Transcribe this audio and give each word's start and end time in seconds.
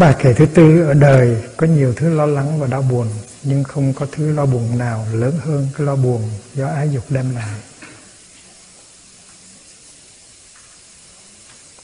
Bài 0.00 0.14
kể 0.18 0.34
thứ 0.34 0.46
tư 0.46 0.82
ở 0.82 0.94
đời 0.94 1.42
có 1.56 1.66
nhiều 1.66 1.94
thứ 1.96 2.14
lo 2.14 2.26
lắng 2.26 2.60
và 2.60 2.66
đau 2.66 2.82
buồn 2.82 3.08
nhưng 3.42 3.64
không 3.64 3.92
có 3.92 4.06
thứ 4.12 4.32
lo 4.32 4.46
buồn 4.46 4.78
nào 4.78 5.06
lớn 5.12 5.38
hơn 5.44 5.68
cái 5.76 5.86
lo 5.86 5.96
buồn 5.96 6.30
do 6.54 6.66
ái 6.66 6.90
dục 6.92 7.04
đem 7.08 7.34
lại. 7.34 7.60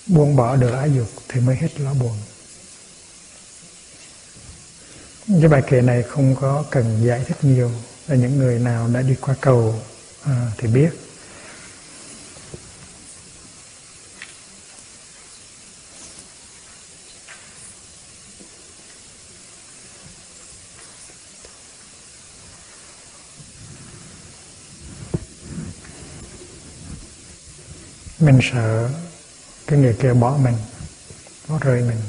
Buông 0.06 0.36
bỏ 0.36 0.56
được 0.56 0.70
ái 0.70 0.90
dục 0.96 1.06
thì 1.28 1.40
mới 1.40 1.56
hết 1.56 1.80
lo 1.80 1.94
buồn. 1.94 2.16
Cái 5.40 5.48
bài 5.48 5.62
kể 5.68 5.80
này 5.80 6.02
không 6.02 6.36
có 6.40 6.64
cần 6.70 7.06
giải 7.06 7.24
thích 7.26 7.36
nhiều 7.42 7.70
là 8.08 8.16
những 8.16 8.38
người 8.38 8.58
nào 8.58 8.88
đã 8.88 9.02
đi 9.02 9.14
qua 9.20 9.34
cầu 9.40 9.74
à, 10.24 10.50
thì 10.58 10.68
biết 10.68 10.90
mình 28.18 28.40
sợ 28.52 28.90
cái 29.66 29.78
người 29.78 29.96
kia 30.02 30.12
bỏ 30.12 30.36
mình, 30.36 30.56
bỏ 31.48 31.58
rơi 31.58 31.82
mình. 31.82 32.00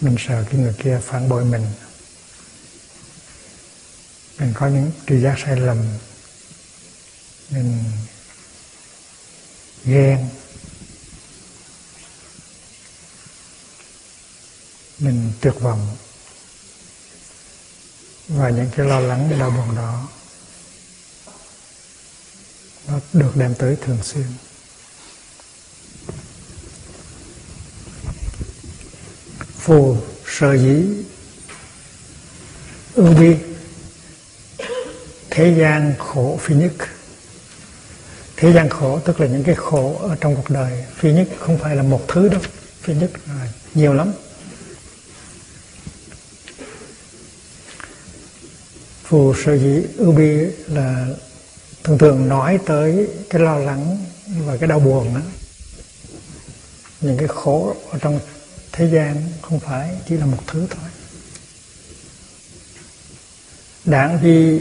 Mình 0.00 0.16
sợ 0.18 0.44
cái 0.50 0.60
người 0.60 0.74
kia 0.78 1.00
phản 1.02 1.28
bội 1.28 1.44
mình. 1.44 1.66
Mình 4.38 4.52
có 4.54 4.66
những 4.66 4.90
tri 5.08 5.20
giác 5.20 5.34
sai 5.44 5.56
lầm. 5.56 5.84
Mình 7.50 7.84
ghen. 9.84 10.28
Mình 14.98 15.32
tuyệt 15.40 15.54
vọng. 15.60 15.96
Và 18.28 18.50
những 18.50 18.70
cái 18.76 18.86
lo 18.86 19.00
lắng, 19.00 19.38
đau 19.38 19.50
buồn 19.50 19.76
đó, 19.76 20.08
nó 22.86 23.00
được 23.12 23.36
đem 23.36 23.54
tới 23.54 23.76
thường 23.82 24.02
xuyên. 24.02 24.26
Phù 29.68 29.96
sở 30.26 30.54
dĩ. 30.54 30.84
Ưu 32.94 33.14
bi, 33.14 33.36
thế 35.30 35.54
gian 35.58 35.94
khổ 35.98 36.38
phi 36.42 36.54
nhất. 36.54 36.72
Thế 38.36 38.52
gian 38.52 38.68
khổ 38.68 39.00
tức 39.04 39.20
là 39.20 39.26
những 39.26 39.44
cái 39.44 39.54
khổ 39.54 39.98
ở 40.02 40.16
trong 40.20 40.36
cuộc 40.36 40.50
đời. 40.50 40.84
Phi 40.94 41.12
nhất 41.12 41.28
không 41.38 41.58
phải 41.58 41.76
là 41.76 41.82
một 41.82 42.04
thứ 42.08 42.28
đâu. 42.28 42.40
Phi 42.80 42.94
nhất 42.94 43.10
là 43.26 43.48
nhiều 43.74 43.94
lắm. 43.94 44.12
Phù 49.04 49.34
sở 49.44 49.56
dĩ, 49.56 49.82
ưu 49.96 50.12
bi 50.12 50.46
là 50.66 51.06
thường 51.84 51.98
thường 51.98 52.28
nói 52.28 52.58
tới 52.66 53.08
cái 53.30 53.42
lo 53.42 53.58
lắng 53.58 54.04
và 54.26 54.56
cái 54.56 54.68
đau 54.68 54.80
buồn 54.80 55.14
đó. 55.14 55.20
Những 57.00 57.16
cái 57.18 57.28
khổ 57.28 57.76
ở 57.90 57.98
trong 57.98 58.20
thế 58.78 58.88
gian 58.92 59.22
không 59.42 59.60
phải 59.60 59.96
chỉ 60.08 60.16
là 60.16 60.26
một 60.26 60.42
thứ 60.46 60.66
thôi. 60.70 60.90
Đáng 63.84 64.18
vì 64.22 64.60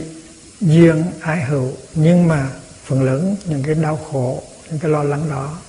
duyên 0.61 1.03
ái 1.21 1.43
hữu, 1.43 1.73
nhưng 1.95 2.27
mà 2.27 2.49
phần 2.85 3.03
lớn 3.03 3.35
những 3.45 3.63
cái 3.63 3.75
đau 3.75 3.95
khổ, 4.11 4.43
những 4.69 4.79
cái 4.79 4.91
lo 4.91 5.03
lắng 5.03 5.29
đó 5.29 5.59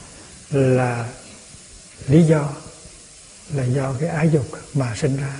là 0.51 1.09
lý 2.07 2.23
do, 2.23 2.49
là 3.55 3.65
do 3.65 3.95
cái 4.01 4.09
ái 4.09 4.31
dục 4.33 4.47
mà 4.75 4.95
sinh 4.97 5.17
ra. 5.17 5.37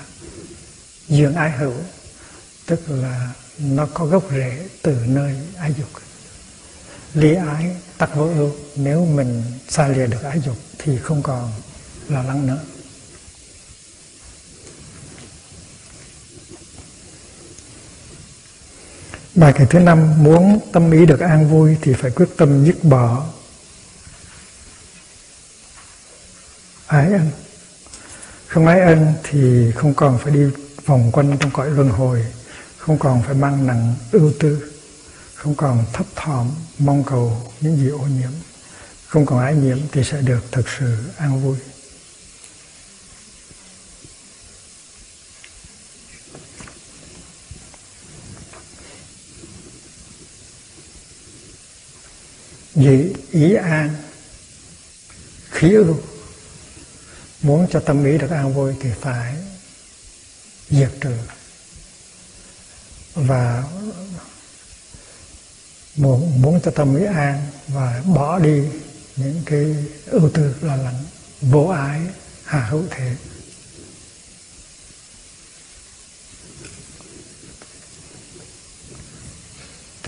Duyên 1.09 1.35
ái 1.35 1.51
hữu, 1.51 1.75
tức 2.67 2.81
là 2.89 3.33
nó 3.59 3.87
có 3.95 4.07
gốc 4.07 4.25
rễ 4.31 4.69
từ 4.83 4.97
nơi 5.07 5.37
ái 5.57 5.75
dục. 5.79 5.89
Ly 7.15 7.35
ái 7.35 7.77
tắc 7.99 8.15
vô 8.15 8.25
ưu, 8.25 8.53
nếu 8.77 9.05
mình 9.05 9.43
xa 9.69 9.89
lìa 9.89 10.07
được 10.07 10.23
ái 10.23 10.41
dục 10.47 10.57
thì 10.79 10.99
không 10.99 11.23
còn 11.23 11.53
lo 12.09 12.23
lắng 12.23 12.47
nữa. 12.47 12.61
Bài 19.39 19.53
kệ 19.53 19.65
thứ 19.65 19.79
năm 19.79 20.25
muốn 20.25 20.61
tâm 20.73 20.91
ý 20.91 21.07
được 21.07 21.21
an 21.21 21.49
vui 21.49 21.77
thì 21.83 21.93
phải 21.93 22.11
quyết 22.11 22.29
tâm 22.37 22.65
dứt 22.65 22.85
bỏ 22.85 23.25
ái 26.87 27.13
ân. 27.13 27.31
Không 28.47 28.67
ái 28.67 28.81
ân 28.81 29.15
thì 29.23 29.73
không 29.73 29.95
còn 29.95 30.19
phải 30.19 30.33
đi 30.33 30.41
vòng 30.87 31.13
quanh 31.13 31.37
trong 31.39 31.51
cõi 31.51 31.71
luân 31.71 31.89
hồi, 31.89 32.25
không 32.79 32.99
còn 32.99 33.23
phải 33.23 33.35
mang 33.35 33.67
nặng 33.67 33.95
ưu 34.13 34.33
tư, 34.41 34.73
không 35.35 35.55
còn 35.55 35.85
thấp 35.93 36.07
thỏm 36.17 36.51
mong 36.79 37.05
cầu 37.05 37.43
những 37.61 37.77
gì 37.77 37.89
ô 37.89 38.07
nhiễm, 38.19 38.33
không 39.07 39.27
còn 39.27 39.39
ái 39.39 39.55
nhiễm 39.55 39.79
thì 39.93 40.05
sẽ 40.05 40.21
được 40.21 40.41
thực 40.53 40.69
sự 40.79 40.97
an 41.17 41.43
vui. 41.43 41.57
Dị 52.79 53.13
ý 53.31 53.55
an, 53.55 53.97
khí 55.51 55.75
ưu. 55.75 55.97
Muốn 57.43 57.67
cho 57.71 57.81
tâm 57.81 58.05
ý 58.05 58.19
được 58.19 58.31
an 58.31 58.55
vui 58.55 58.75
thì 58.81 58.91
phải 59.01 59.35
diệt 60.71 60.91
trừ. 61.01 61.13
Và 63.15 63.65
muốn 65.97 66.43
muốn 66.43 66.61
cho 66.65 66.71
tâm 66.71 66.97
ý 66.97 67.05
an 67.05 67.47
và 67.69 68.03
bỏ 68.07 68.39
đi 68.39 68.63
những 69.17 69.43
cái 69.47 69.77
ưu 70.07 70.31
tư 70.31 70.55
lo 70.61 70.77
lắng, 70.77 71.05
vô 71.41 71.67
ái, 71.67 72.01
hà 72.45 72.61
hữu 72.61 72.85
thế 72.91 73.17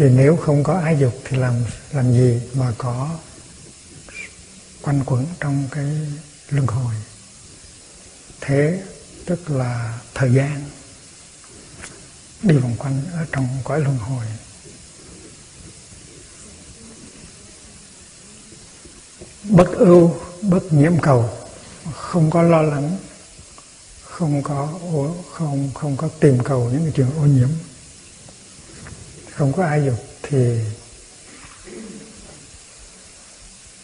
thì 0.00 0.08
nếu 0.08 0.36
không 0.36 0.62
có 0.64 0.78
ái 0.78 0.96
dục 1.00 1.12
thì 1.24 1.36
làm 1.36 1.54
làm 1.92 2.12
gì 2.12 2.40
mà 2.54 2.72
có 2.78 3.10
quanh 4.82 5.02
quẩn 5.06 5.26
trong 5.40 5.68
cái 5.70 5.86
luân 6.50 6.66
hồi? 6.66 6.94
Thế 8.40 8.82
tức 9.26 9.50
là 9.50 9.98
thời 10.14 10.34
gian 10.34 10.64
đi 12.42 12.56
vòng 12.56 12.74
quanh 12.78 13.02
ở 13.12 13.26
trong 13.32 13.48
cõi 13.64 13.80
luân 13.80 13.98
hồi. 13.98 14.24
Bất 19.44 19.72
ưu, 19.72 20.14
bất 20.42 20.72
nhiễm 20.72 20.98
cầu, 21.02 21.30
không 21.94 22.30
có 22.30 22.42
lo 22.42 22.62
lắng, 22.62 22.96
không 24.02 24.42
có 24.42 24.68
không 25.32 25.70
không 25.74 25.96
có 25.96 26.08
tìm 26.20 26.38
cầu 26.44 26.70
những 26.72 26.82
cái 26.82 26.92
chuyện 26.96 27.10
ô 27.16 27.26
nhiễm 27.26 27.48
không 29.34 29.52
có 29.52 29.64
ai 29.64 29.84
dục 29.86 30.06
thì 30.22 30.58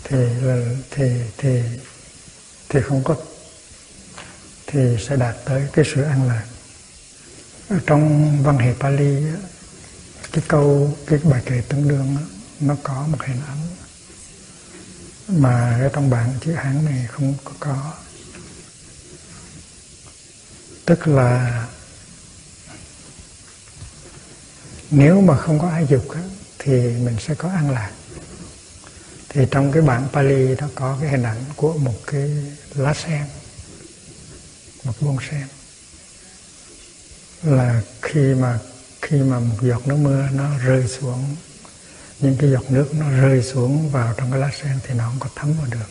thì 0.04 0.16
là 0.40 0.56
thì 0.90 1.10
thì 1.38 1.62
thì 2.68 2.80
không 2.80 3.04
có. 3.04 3.16
Thì 4.66 4.80
sẽ 5.08 5.16
đạt 5.16 5.36
tới 5.44 5.68
cái 5.72 5.84
sự 5.94 6.02
an 6.02 6.28
lạc. 6.28 6.44
Ở 7.68 7.76
trong 7.86 8.42
văn 8.42 8.58
hệ 8.58 8.74
Pali 8.80 9.24
cái 10.32 10.44
câu 10.48 10.96
cái 11.06 11.18
bài 11.22 11.42
kệ 11.44 11.62
tương 11.68 11.88
đương 11.88 12.16
nó 12.60 12.76
có 12.82 13.06
một 13.06 13.18
hình 13.22 13.40
ảnh. 13.46 13.66
Mà 15.28 15.78
ở 15.80 15.88
trong 15.92 16.10
bản 16.10 16.34
chữ 16.40 16.52
hán 16.52 16.84
này 16.84 17.06
không 17.10 17.34
có, 17.44 17.52
có. 17.60 17.94
Tức 20.84 21.08
là 21.08 21.66
nếu 24.90 25.20
mà 25.20 25.36
không 25.36 25.58
có 25.58 25.68
ai 25.68 25.86
dục 25.90 26.04
thì 26.58 26.72
mình 26.72 27.16
sẽ 27.18 27.34
có 27.34 27.48
an 27.48 27.70
lạc. 27.70 27.90
Thì 29.28 29.46
trong 29.50 29.72
cái 29.72 29.82
bản 29.82 30.08
Pali 30.12 30.54
nó 30.54 30.68
có 30.74 30.98
cái 31.00 31.10
hình 31.10 31.22
ảnh 31.22 31.44
của 31.56 31.72
một 31.72 31.94
cái 32.06 32.30
lá 32.74 32.94
sen 32.94 33.24
một 34.84 34.92
bông 35.00 35.18
sen. 35.30 35.46
Là 37.42 37.82
khi 38.02 38.20
mà 38.20 38.58
khi 39.02 39.16
mà 39.16 39.40
một 39.40 39.56
giọt 39.62 39.88
nước 39.88 39.96
mưa 39.96 40.28
nó 40.32 40.58
rơi 40.58 40.88
xuống 40.88 41.36
những 42.20 42.36
cái 42.36 42.50
giọt 42.50 42.70
nước 42.70 42.94
nó 42.94 43.10
rơi 43.10 43.42
xuống 43.42 43.90
vào 43.90 44.14
trong 44.16 44.30
cái 44.30 44.40
lá 44.40 44.50
sen 44.62 44.78
thì 44.86 44.94
nó 44.94 45.04
không 45.04 45.20
có 45.20 45.28
thấm 45.34 45.52
vào 45.52 45.66
được. 45.70 45.88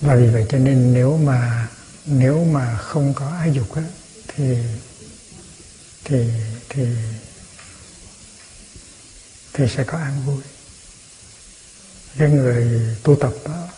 Và 0.00 0.14
vì 0.14 0.26
vậy 0.26 0.46
cho 0.48 0.58
nên 0.58 0.94
nếu 0.94 1.16
mà 1.16 1.68
nếu 2.06 2.44
mà 2.44 2.76
không 2.76 3.14
có 3.14 3.28
ái 3.28 3.52
dục 3.52 3.74
á, 3.74 3.82
thì 4.28 4.58
thì 6.04 6.30
thì 6.72 6.86
thì 9.52 9.64
sẽ 9.76 9.84
có 9.84 9.98
an 9.98 10.22
vui. 10.26 10.42
Cái 12.18 12.30
người 12.30 12.80
tu 13.02 13.16
tập 13.16 13.32
đó, 13.44 13.68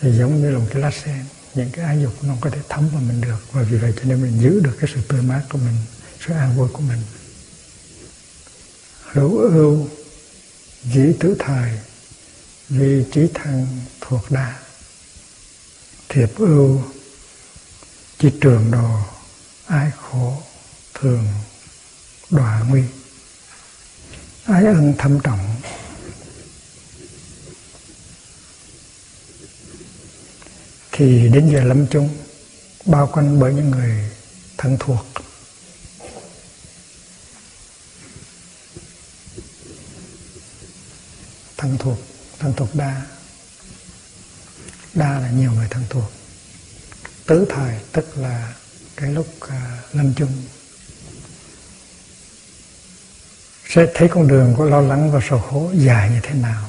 thì 0.00 0.18
giống 0.18 0.42
như 0.42 0.50
là 0.50 0.58
một 0.58 0.66
cái 0.70 0.82
lá 0.82 0.90
sen 1.04 1.24
những 1.54 1.70
cái 1.70 1.84
ái 1.84 2.02
dục 2.02 2.14
nó 2.22 2.28
không 2.28 2.40
có 2.40 2.50
thể 2.50 2.60
thấm 2.68 2.88
vào 2.88 3.00
mình 3.00 3.20
được. 3.20 3.52
Và 3.52 3.62
vì 3.62 3.78
vậy 3.78 3.92
cho 3.96 4.02
nên 4.04 4.22
mình 4.22 4.42
giữ 4.42 4.60
được 4.60 4.76
cái 4.80 4.90
sự 4.94 5.00
tươi 5.08 5.22
mát 5.22 5.42
của 5.50 5.58
mình 5.58 5.76
sự 6.26 6.32
an 6.32 6.56
vui 6.56 6.68
của 6.72 6.80
mình. 6.80 7.02
Hữu 9.02 9.38
ưu 9.38 9.88
dĩ 10.82 11.12
tử 11.20 11.36
thời 11.38 11.78
vì 12.68 13.04
trí 13.12 13.26
thân 13.34 13.66
thuộc 14.00 14.30
đa. 14.30 14.58
Thiệp 16.08 16.36
ưu 16.36 16.82
chỉ 18.18 18.30
trường 18.40 18.70
đồ 18.70 18.98
ai 19.66 19.90
khổ 19.96 20.42
thường 20.94 21.26
đọa 22.30 22.62
nguy 22.68 22.82
ái 24.44 24.64
ân 24.66 24.94
thâm 24.98 25.20
trọng. 25.20 25.54
Thì 30.92 31.28
đến 31.28 31.50
giờ 31.52 31.64
lâm 31.64 31.86
chung 31.86 32.08
bao 32.84 33.10
quanh 33.12 33.40
bởi 33.40 33.54
những 33.54 33.70
người 33.70 34.10
thân 34.58 34.76
thuộc. 34.80 35.06
Thân 41.56 41.76
thuộc 41.78 41.98
thân 42.38 42.52
thuộc 42.56 42.74
đa. 42.74 43.02
Đa 44.94 45.20
là 45.20 45.30
nhiều 45.30 45.52
người 45.52 45.68
thân 45.70 45.84
thuộc. 45.90 46.12
Tứ 47.26 47.46
thời 47.48 47.80
tức 47.92 48.18
là 48.18 48.54
cái 48.96 49.10
lúc 49.10 49.26
uh, 49.44 49.50
lâm 49.92 50.14
chung. 50.14 50.32
Sẽ 53.76 53.86
thấy 53.94 54.08
con 54.08 54.28
đường 54.28 54.54
của 54.56 54.64
lo 54.64 54.80
lắng 54.80 55.12
và 55.12 55.20
sầu 55.28 55.38
khổ 55.38 55.70
dài 55.74 56.10
như 56.10 56.20
thế 56.22 56.34
nào. 56.34 56.68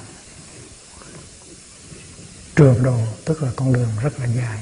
Trường 2.55 2.83
đồ, 2.83 2.99
tức 3.25 3.43
là 3.43 3.51
con 3.55 3.73
đường 3.73 3.89
rất 4.03 4.19
là 4.19 4.25
dài. 4.25 4.59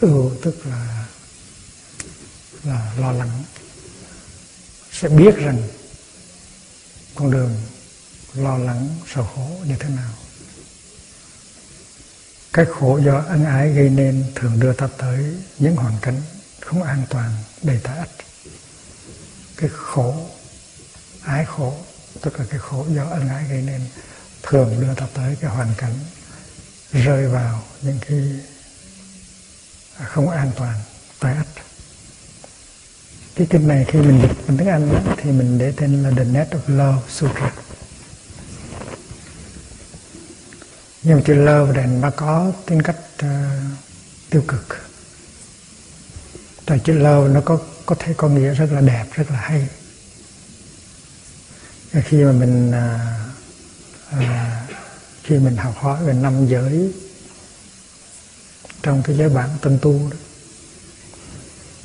Ưu, 0.00 0.32
tức 0.42 0.66
là 0.66 1.06
là 2.64 2.92
lo 2.98 3.12
lắng. 3.12 3.42
Sẽ 4.92 5.08
biết 5.08 5.36
rằng 5.36 5.62
con 7.14 7.30
đường 7.30 7.54
lo 8.34 8.58
lắng, 8.58 8.88
sầu 9.14 9.24
khổ 9.34 9.50
như 9.66 9.74
thế 9.80 9.88
nào. 9.88 10.12
Cái 12.52 12.64
khổ 12.64 13.00
do 13.04 13.24
ân 13.28 13.44
ái 13.44 13.72
gây 13.72 13.88
nên 13.88 14.24
thường 14.34 14.60
đưa 14.60 14.72
ta 14.72 14.88
tới 14.98 15.24
những 15.58 15.76
hoàn 15.76 15.94
cảnh 16.02 16.22
không 16.60 16.82
an 16.82 17.02
toàn, 17.10 17.30
đầy 17.62 17.80
ta 17.82 17.92
ách 17.92 18.10
cái 19.56 19.70
khổ 19.72 20.30
ái 21.22 21.44
khổ 21.44 21.74
tức 22.20 22.38
là 22.38 22.44
cái 22.50 22.60
khổ 22.60 22.86
do 22.88 23.04
ân 23.04 23.28
ái 23.28 23.44
gây 23.50 23.62
nên 23.62 23.80
thường 24.42 24.80
đưa 24.80 24.94
ta 24.94 25.06
tới 25.14 25.36
cái 25.40 25.50
hoàn 25.50 25.74
cảnh 25.76 25.94
rơi 26.92 27.28
vào 27.28 27.62
những 27.82 27.98
cái 28.08 28.40
không 30.04 30.30
an 30.30 30.50
toàn 30.56 30.74
tai 31.20 31.34
ách 31.34 31.46
cái 33.40 33.46
kinh 33.50 33.68
này 33.68 33.84
khi 33.88 33.98
mình 33.98 34.20
dịch 34.22 34.36
bằng 34.48 34.56
tiếng 34.56 34.68
Anh 34.68 34.92
đó, 34.92 35.14
thì 35.16 35.30
mình 35.30 35.58
để 35.58 35.72
tên 35.76 36.02
là 36.02 36.10
The 36.16 36.24
Net 36.24 36.48
of 36.50 36.76
Love 36.76 37.08
Sutra. 37.08 37.52
Nhưng 41.02 41.22
chữ 41.22 41.34
love 41.34 41.76
đèn 41.76 42.00
nó 42.00 42.10
có 42.10 42.52
tính 42.66 42.82
cách 42.82 42.96
uh, 43.24 43.30
tiêu 44.30 44.42
cực. 44.48 44.78
Tại 46.66 46.78
chữ 46.84 46.92
love 46.92 47.34
nó 47.34 47.40
có 47.40 47.58
có 47.86 47.96
thể 47.98 48.14
có 48.16 48.28
nghĩa 48.28 48.54
rất 48.54 48.72
là 48.72 48.80
đẹp 48.80 49.04
rất 49.12 49.30
là 49.30 49.36
hay 49.36 49.68
khi 51.92 52.16
mà 52.24 52.32
mình 52.32 52.72
à, 52.72 53.18
à, 54.10 54.66
khi 55.22 55.38
mình 55.38 55.56
học 55.56 55.74
hỏi 55.76 56.04
về 56.04 56.12
năm 56.12 56.46
giới 56.46 56.92
trong 58.82 59.02
cái 59.02 59.16
giới 59.16 59.28
bản 59.28 59.48
tân 59.62 59.78
tu 59.82 60.10
đó 60.10 60.16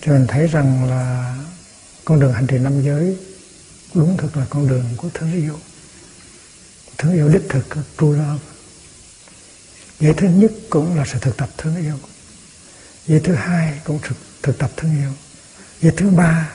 thì 0.02 0.12
mình 0.12 0.28
thấy 0.28 0.48
rằng 0.48 0.90
là 0.90 1.36
con 2.06 2.20
đường 2.20 2.34
hành 2.34 2.48
trì 2.48 2.58
năm 2.58 2.82
giới 2.82 3.18
đúng 3.94 4.18
thực 4.18 4.38
là 4.38 4.46
con 4.50 4.68
đường 4.68 4.86
của 4.98 5.10
thương 5.14 5.34
yêu. 5.34 5.60
Thương 6.98 7.14
yêu 7.14 7.30
đích 7.30 7.44
thực 7.50 7.66
true 7.98 8.08
love 8.08 8.40
giới 10.00 10.14
thứ 10.14 10.28
nhất 10.28 10.52
cũng 10.70 10.98
là 10.98 11.06
sự 11.06 11.20
thực 11.22 11.38
tập 11.38 11.50
thương 11.58 11.76
yêu. 11.76 11.96
Giới 13.08 13.20
thứ 13.20 13.34
hai 13.34 13.80
cũng 13.84 14.00
thực, 14.02 14.18
thực 14.44 14.58
tập 14.58 14.72
thương 14.78 14.98
yêu. 14.98 15.12
Giới 15.82 15.92
thứ 15.98 16.10
ba 16.10 16.50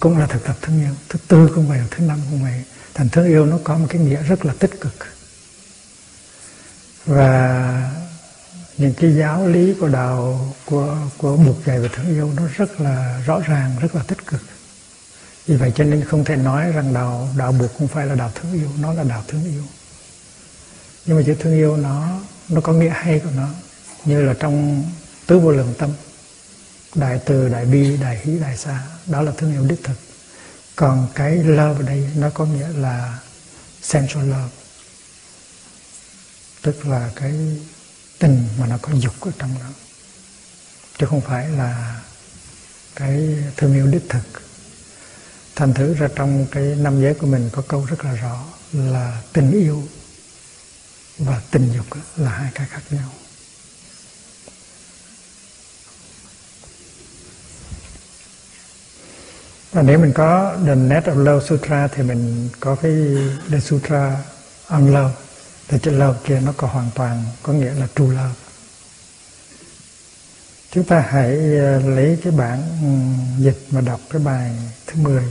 cũng 0.00 0.18
là 0.18 0.26
thực 0.26 0.44
tập 0.44 0.56
thương 0.62 0.80
yêu. 0.80 0.94
Thứ 1.08 1.18
tư 1.28 1.50
cũng 1.54 1.68
vậy 1.68 1.80
thứ 1.90 2.04
năm 2.04 2.20
cũng 2.30 2.42
vậy 2.42 2.64
thành 2.94 3.08
thương 3.08 3.26
yêu 3.26 3.46
nó 3.46 3.58
có 3.64 3.78
một 3.78 3.86
cái 3.88 4.00
nghĩa 4.00 4.22
rất 4.22 4.44
là 4.44 4.54
tích 4.58 4.80
cực. 4.80 4.94
Và 7.06 7.90
những 8.78 8.94
cái 8.94 9.14
giáo 9.14 9.46
lý 9.46 9.74
của 9.80 9.88
đạo, 9.88 10.54
của 10.64 10.96
của 11.18 11.36
buộc 11.36 11.66
dạy 11.66 11.80
về 11.80 11.88
thương 11.92 12.06
yêu 12.06 12.32
nó 12.36 12.42
rất 12.56 12.80
là 12.80 13.22
rõ 13.26 13.40
ràng, 13.40 13.76
rất 13.80 13.94
là 13.94 14.02
tích 14.02 14.26
cực. 14.26 14.40
Vì 15.46 15.56
vậy 15.56 15.72
cho 15.74 15.84
nên 15.84 16.04
không 16.04 16.24
thể 16.24 16.36
nói 16.36 16.72
rằng 16.72 16.94
đạo 16.94 17.28
đạo 17.36 17.52
buộc 17.52 17.78
không 17.78 17.88
phải 17.88 18.06
là 18.06 18.14
đạo 18.14 18.30
thương 18.34 18.52
yêu, 18.52 18.68
nó 18.80 18.92
là 18.92 19.02
đạo 19.02 19.24
thương 19.28 19.44
yêu. 19.44 19.62
Nhưng 21.06 21.16
mà 21.16 21.22
chữ 21.26 21.34
thương 21.40 21.52
yêu 21.52 21.76
nó 21.76 22.20
nó 22.48 22.60
có 22.60 22.72
nghĩa 22.72 22.92
hay 22.94 23.18
của 23.18 23.30
nó, 23.36 23.48
như 24.04 24.22
là 24.22 24.34
trong 24.38 24.84
tứ 25.26 25.38
vô 25.38 25.50
lượng 25.50 25.74
tâm, 25.78 25.90
đại 26.94 27.20
từ, 27.24 27.48
đại 27.48 27.64
bi, 27.64 27.96
đại 27.96 28.20
hỷ, 28.24 28.38
đại 28.38 28.56
xa 28.56 28.82
đó 29.06 29.22
là 29.22 29.32
thương 29.36 29.52
yêu 29.52 29.64
đích 29.68 29.84
thực 29.84 30.11
còn 30.76 31.08
cái 31.14 31.36
love 31.36 31.80
ở 31.80 31.82
đây, 31.82 32.10
nó 32.16 32.30
có 32.30 32.44
nghĩa 32.44 32.68
là 32.68 33.18
sensual 33.82 34.24
love. 34.24 34.50
Tức 36.62 36.86
là 36.86 37.10
cái 37.14 37.32
tình 38.18 38.48
mà 38.58 38.66
nó 38.66 38.78
có 38.82 38.92
dục 38.92 39.20
ở 39.20 39.30
trong 39.38 39.54
đó. 39.60 39.68
Chứ 40.98 41.06
không 41.06 41.20
phải 41.20 41.48
là 41.48 42.00
cái 42.96 43.36
thương 43.56 43.74
yêu 43.74 43.86
đích 43.86 44.04
thực. 44.08 44.42
Thành 45.56 45.74
thử 45.74 45.94
ra 45.94 46.08
trong 46.14 46.46
cái 46.50 46.62
năm 46.64 47.02
giới 47.02 47.14
của 47.14 47.26
mình 47.26 47.50
có 47.52 47.62
câu 47.68 47.84
rất 47.84 48.04
là 48.04 48.14
rõ 48.14 48.44
là 48.72 49.22
tình 49.32 49.52
yêu 49.52 49.88
và 51.18 51.42
tình 51.50 51.72
dục 51.72 51.86
là 52.16 52.30
hai 52.30 52.50
cái 52.54 52.66
khác 52.70 52.82
nhau. 52.90 53.10
Và 59.72 59.82
nếu 59.82 59.98
mình 59.98 60.12
có 60.12 60.56
The 60.66 60.74
Net 60.74 61.04
of 61.04 61.24
Love 61.24 61.46
Sutra 61.46 61.88
thì 61.88 62.02
mình 62.02 62.48
có 62.60 62.76
cái 62.82 62.92
The 63.50 63.60
Sutra 63.60 64.16
on 64.66 64.94
Love. 64.94 65.14
Thì 65.68 65.78
chữ 65.82 65.90
love 65.90 66.18
kia 66.24 66.40
nó 66.40 66.52
có 66.56 66.66
hoàn 66.66 66.90
toàn, 66.94 67.24
có 67.42 67.52
nghĩa 67.52 67.74
là 67.74 67.86
true 67.96 68.06
love. 68.06 68.34
Chúng 70.70 70.84
ta 70.84 71.06
hãy 71.10 71.58
ờ, 71.58 71.80
lấy 71.80 72.18
cái 72.22 72.32
bản 72.32 72.62
ừ, 72.82 72.88
dịch 73.44 73.66
mà 73.70 73.80
đọc 73.80 74.00
cái 74.10 74.22
bài 74.22 74.50
thứ 74.86 75.00
10 75.00 75.24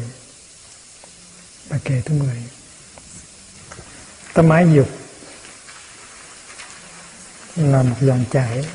bài 1.70 1.80
kệ 1.84 2.02
thứ 2.06 2.16
10 2.16 2.30
tâm 4.34 4.50
ái 4.50 4.68
dục 4.74 4.90
là 7.56 7.84
một 7.84 7.96
dòng 8.02 8.26
chảy 8.32 8.66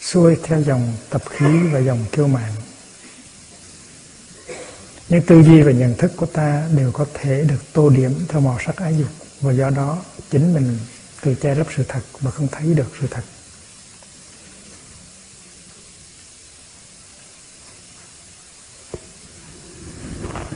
xuôi 0.00 0.36
theo 0.42 0.62
dòng 0.62 0.96
tập 1.10 1.22
khí 1.30 1.58
và 1.72 1.78
dòng 1.78 2.04
kiêu 2.12 2.26
mạn 2.26 2.52
những 5.08 5.22
tư 5.22 5.42
duy 5.42 5.62
và 5.62 5.72
nhận 5.72 5.94
thức 5.94 6.12
của 6.16 6.26
ta 6.26 6.68
đều 6.76 6.92
có 6.92 7.06
thể 7.14 7.44
được 7.44 7.72
tô 7.72 7.90
điểm 7.90 8.14
theo 8.28 8.40
màu 8.40 8.58
sắc 8.66 8.76
ái 8.76 8.96
dục 8.98 9.08
và 9.40 9.52
do 9.52 9.70
đó 9.70 10.02
chính 10.30 10.54
mình 10.54 10.78
tự 11.20 11.34
che 11.34 11.54
lấp 11.54 11.66
sự 11.76 11.84
thật 11.88 12.00
và 12.20 12.30
không 12.30 12.48
thấy 12.48 12.74
được 12.74 12.92
sự 13.00 13.06
thật. 13.10 13.22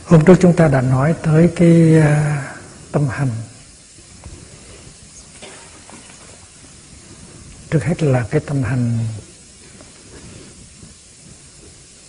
Hôm 0.05 0.25
trước 0.25 0.35
chúng 0.41 0.57
ta 0.57 0.69
đã 0.69 0.81
nói 0.81 1.15
tới 1.23 1.51
cái 1.57 1.95
uh, 1.99 2.05
tâm 2.93 3.09
hành. 3.09 3.31
Trước 7.71 7.85
hết 7.85 8.03
là 8.03 8.27
cái 8.31 8.41
tâm 8.47 8.63
hành 8.63 8.99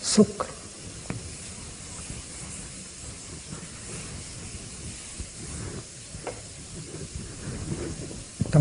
xúc. 0.02 0.28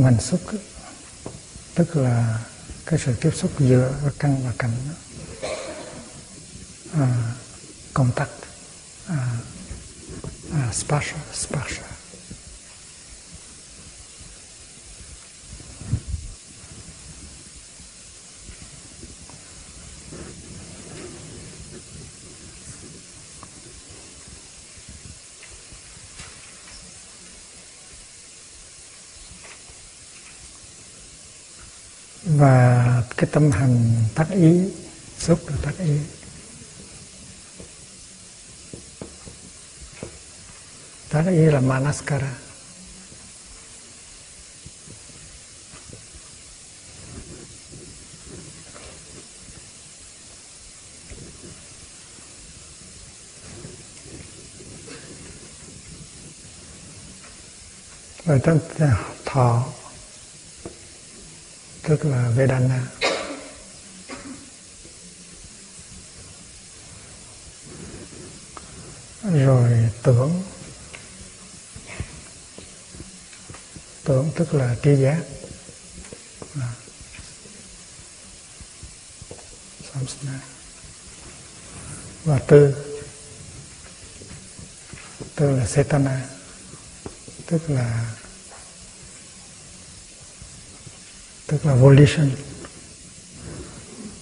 Tâm 0.02 0.14
hành 0.14 0.20
xúc 0.20 0.40
tức 1.74 1.96
là 1.96 2.38
cái 2.86 2.98
sự 3.04 3.14
tiếp 3.20 3.30
xúc 3.34 3.50
giữa 3.58 3.92
căn 4.18 4.36
và 4.44 4.52
cảnh 4.58 4.70
à, 6.92 7.06
contact 7.94 8.30
à, 9.08 9.16
à, 10.52 10.72
sparsha 10.72 11.16
sparsha 11.32 11.92
và 32.24 33.02
cái 33.22 33.30
tâm 33.32 33.50
hành 33.50 33.94
tác 34.14 34.26
ý, 34.30 34.68
xúc 35.18 35.48
là 35.48 35.56
tác 35.62 35.72
ý. 35.78 35.98
Tác 41.08 41.26
ý 41.26 41.38
là 41.38 41.60
manaskara. 41.60 42.34
Và 58.24 58.38
trong 58.38 58.60
thọ, 59.24 59.66
tức 61.82 62.04
là 62.04 62.28
Vedana 62.36 62.86
rồi 69.22 69.91
tưởng. 70.02 70.42
Tưởng 74.04 74.30
tức 74.36 74.54
là 74.54 74.76
tri 74.82 74.96
giác. 74.96 75.22
Và 82.24 82.38
tư. 82.38 82.74
Tư 85.34 85.56
là 85.56 85.66
setana. 85.66 86.28
Tức 87.46 87.70
là 87.70 88.14
tức 91.46 91.66
là 91.66 91.74
volition. 91.74 92.30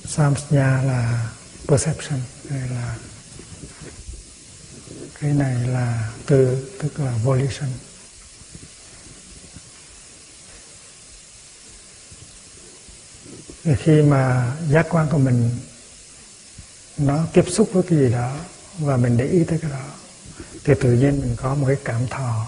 Samsnya 0.05 0.83
là 0.83 1.31
perception, 1.69 2.21
hay 2.51 2.69
là 2.69 2.97
cái 5.21 5.31
này 5.33 5.69
là 5.69 6.13
từ, 6.27 6.69
tức 6.79 7.01
là 7.01 7.13
volition. 7.25 7.69
Thì 13.65 13.75
khi 13.79 14.03
mà 14.03 14.57
giác 14.69 14.87
quan 14.91 15.09
của 15.11 15.19
mình 15.19 15.51
nó 16.99 17.27
tiếp 17.33 17.45
xúc 17.49 17.71
với 17.73 17.83
cái 17.83 17.99
gì 17.99 18.11
đó 18.13 18.37
và 18.79 18.97
mình 18.97 19.17
để 19.17 19.27
ý 19.27 19.45
tới 19.45 19.59
cái 19.63 19.71
đó, 19.71 19.85
thì 20.65 20.75
tự 20.81 20.93
nhiên 20.93 21.21
mình 21.21 21.37
có 21.37 21.55
một 21.55 21.67
cái 21.67 21.77
cảm 21.85 22.07
thọ. 22.09 22.47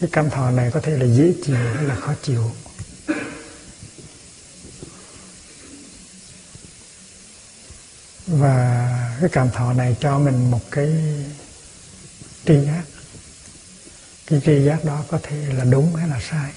Cái 0.00 0.10
cảm 0.12 0.30
thọ 0.30 0.50
này 0.50 0.70
có 0.74 0.80
thể 0.80 0.98
là 0.98 1.06
dễ 1.16 1.32
chịu 1.44 1.56
hay 1.56 1.84
là 1.84 1.94
khó 1.94 2.14
chịu. 2.22 2.52
Và 8.26 8.81
cái 9.22 9.30
cảm 9.32 9.50
thọ 9.50 9.72
này 9.72 9.96
cho 10.00 10.18
mình 10.18 10.50
một 10.50 10.70
cái 10.70 10.88
tri 12.46 12.54
giác. 12.66 12.82
Cái 14.26 14.40
tri 14.44 14.64
giác 14.64 14.84
đó 14.84 15.04
có 15.08 15.18
thể 15.22 15.36
là 15.36 15.64
đúng 15.64 15.94
hay 15.94 16.08
là 16.08 16.20
sai. 16.30 16.52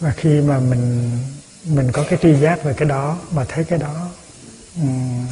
Và 0.00 0.14
khi 0.16 0.40
mà 0.40 0.60
mình 0.60 1.10
mình 1.64 1.92
có 1.92 2.04
cái 2.08 2.18
tri 2.22 2.34
giác 2.34 2.64
về 2.64 2.74
cái 2.76 2.88
đó 2.88 3.18
mà 3.30 3.44
thấy 3.48 3.64
cái 3.64 3.78
đó 3.78 4.10
um, 4.76 5.26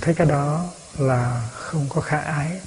thấy 0.00 0.14
cái 0.14 0.26
đó 0.26 0.70
là 0.98 1.50
không 1.52 1.88
có 1.88 2.00
khả 2.00 2.18
ái 2.18 2.60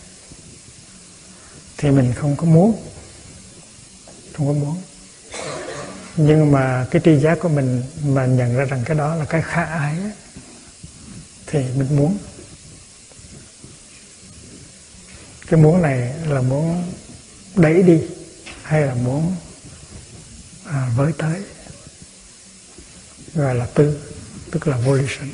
thì 1.78 1.92
mình 1.92 2.14
không 2.14 2.36
có 2.36 2.46
muốn. 2.46 2.84
Không 4.34 4.48
có 4.48 4.54
muốn 4.54 4.82
nhưng 6.18 6.52
mà 6.52 6.88
cái 6.92 7.02
tri 7.06 7.18
giác 7.18 7.38
của 7.42 7.50
mình 7.50 7.84
mà 8.06 8.26
nhận 8.26 8.56
ra 8.56 8.66
rằng 8.66 8.82
cái 8.86 8.98
đó 8.98 9.16
là 9.16 9.26
cái 9.26 9.42
khả 9.42 9.64
ái 9.64 9.96
ấy, 10.02 10.12
thì 11.48 11.60
mình 11.76 11.98
muốn. 11.98 12.18
Cái 15.48 15.60
muốn 15.60 15.82
này 15.82 16.14
là 16.28 16.42
muốn 16.42 16.84
đẩy 17.56 17.84
đi 17.84 18.02
hay 18.64 18.82
là 18.82 18.94
muốn 18.94 19.36
à, 20.66 20.90
với 20.96 21.14
tới 21.18 21.42
gọi 23.34 23.56
là 23.56 23.66
tư 23.66 24.00
tức 24.52 24.68
là 24.68 24.78
volition. 24.78 25.30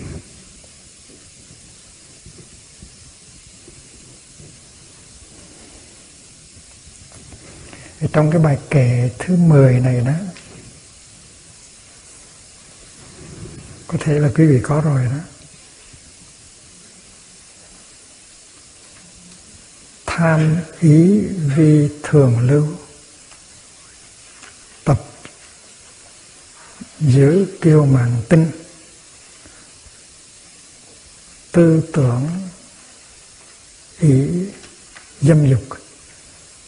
Thì 8.00 8.08
trong 8.14 8.32
cái 8.32 8.42
bài 8.42 8.58
kệ 8.70 9.10
thứ 9.20 9.36
10 9.36 9.80
này 9.80 10.02
đó 10.02 10.14
có 13.88 13.98
thể 14.00 14.20
là 14.20 14.30
quý 14.36 14.46
vị 14.46 14.60
có 14.64 14.82
rồi 14.82 15.06
đó. 15.06 15.20
Tham 20.06 20.56
ý 20.80 21.20
vi 21.56 21.90
thường 22.04 22.40
lưu. 22.40 22.68
Tập 24.84 25.04
giữ 27.00 27.46
kiêu 27.62 27.86
màng 27.86 28.22
tinh. 28.30 28.52
Tư 31.52 31.82
tưởng 31.94 32.30
ý 34.00 34.28
dâm 35.22 35.50
dục. 35.50 35.64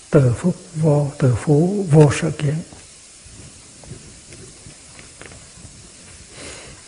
Từ 0.09 0.33
phúc 0.38 0.55
vô, 0.75 1.11
từ 1.19 1.35
phú 1.35 1.85
vô 1.91 2.11
sở 2.21 2.31
kiến. 2.38 2.55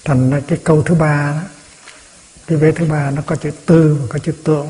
Thành 0.05 0.29
ra 0.29 0.41
cái 0.47 0.59
câu 0.63 0.83
thứ 0.83 0.95
ba 0.95 1.41
đó, 1.41 1.47
cái 2.47 2.57
vế 2.57 2.71
thứ 2.71 2.85
ba 2.85 3.11
nó 3.11 3.21
có 3.25 3.35
chữ 3.35 3.51
tư 3.65 3.97
và 4.01 4.07
có 4.09 4.19
chữ 4.19 4.31
tượng. 4.43 4.67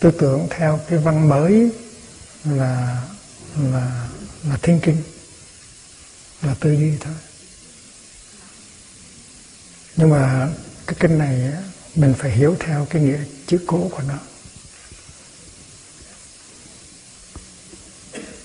Tư 0.00 0.10
tưởng 0.10 0.46
theo 0.50 0.80
cái 0.88 0.98
văn 0.98 1.28
mới 1.28 1.70
là 2.44 3.02
là 3.72 4.08
là 4.48 4.56
thiên 4.62 4.80
kinh 4.80 5.02
là 6.42 6.54
tư 6.60 6.72
duy 6.72 6.92
thôi. 7.00 7.14
Nhưng 9.96 10.10
mà 10.10 10.48
cái 10.86 10.96
kinh 11.00 11.18
này 11.18 11.52
mình 11.94 12.14
phải 12.18 12.30
hiểu 12.30 12.56
theo 12.60 12.86
cái 12.90 13.02
nghĩa 13.02 13.18
chữ 13.46 13.58
cố 13.66 13.88
của 13.90 14.02
nó. 14.08 14.18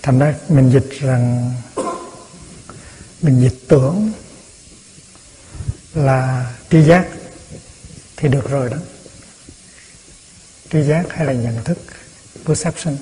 Thành 0.02 0.20
ra 0.20 0.36
mình 0.50 0.72
dịch 0.74 0.90
rằng, 1.00 1.54
mình 3.22 3.42
dịch 3.42 3.60
tưởng 3.68 4.12
là 5.94 6.54
tri 6.70 6.84
giác 6.84 7.08
thì 8.18 8.30
được 8.30 8.50
rồi 8.50 8.70
đó. 8.70 8.78
Tri 10.72 10.84
giác 10.84 11.06
hay 11.10 11.26
là 11.26 11.34
nhận 11.34 11.64
thức, 11.64 11.78
perception. 12.46 12.98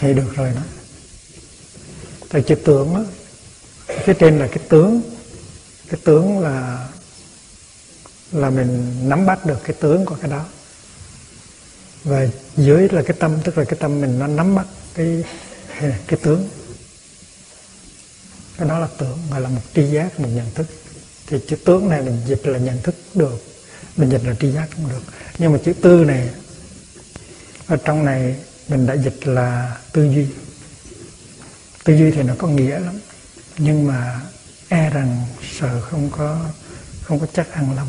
Thì 0.00 0.14
được 0.14 0.34
rồi 0.34 0.52
đó. 0.54 0.62
Tại 2.28 2.42
chữ 2.42 2.54
tưởng 2.54 2.94
đó, 2.94 3.04
phía 4.04 4.14
trên 4.14 4.38
là 4.38 4.46
cái 4.46 4.58
tướng. 4.68 5.02
Cái 5.88 6.00
tướng 6.04 6.38
là 6.38 6.88
là 8.32 8.50
mình 8.50 8.94
nắm 9.08 9.26
bắt 9.26 9.46
được 9.46 9.58
cái 9.64 9.76
tướng 9.80 10.04
của 10.04 10.16
cái 10.20 10.30
đó. 10.30 10.44
Và 12.04 12.26
dưới 12.56 12.88
là 12.88 13.02
cái 13.02 13.16
tâm 13.20 13.38
tức 13.44 13.58
là 13.58 13.64
cái 13.64 13.78
tâm 13.80 14.00
mình 14.00 14.18
nó 14.18 14.26
nắm 14.26 14.54
bắt 14.54 14.66
cái 14.94 15.24
cái 15.80 16.18
tướng. 16.22 16.48
Cái 18.58 18.68
đó 18.68 18.78
là 18.78 18.88
tưởng 18.98 19.18
gọi 19.30 19.40
là 19.40 19.48
một 19.48 19.62
tri 19.74 19.86
giác 19.86 20.20
một 20.20 20.28
nhận 20.34 20.50
thức. 20.54 20.66
Thì 21.26 21.38
chữ 21.48 21.56
tướng 21.56 21.88
này 21.88 22.02
mình 22.02 22.22
dịch 22.26 22.46
là 22.46 22.58
nhận 22.58 22.82
thức 22.82 22.94
được. 23.14 23.44
Mình 23.96 24.10
dịch 24.10 24.24
là 24.24 24.34
tri 24.40 24.52
giác 24.52 24.68
cũng 24.76 24.88
được. 24.88 25.02
Nhưng 25.38 25.52
mà 25.52 25.58
chữ 25.64 25.72
tư 25.72 26.04
này 26.04 26.28
ở 27.66 27.76
trong 27.76 28.04
này 28.04 28.36
mình 28.70 28.86
đã 28.86 28.94
dịch 28.94 29.26
là 29.26 29.78
tư 29.92 30.04
duy. 30.04 30.26
Tư 31.84 31.96
duy 31.96 32.10
thì 32.10 32.22
nó 32.22 32.34
có 32.38 32.48
nghĩa 32.48 32.78
lắm, 32.78 32.98
nhưng 33.58 33.86
mà 33.86 34.20
e 34.68 34.90
rằng 34.90 35.26
sợ 35.58 35.80
không 35.80 36.10
có 36.10 36.50
không 37.02 37.20
có 37.20 37.26
chắc 37.34 37.52
ăn 37.52 37.76
lắm. 37.76 37.86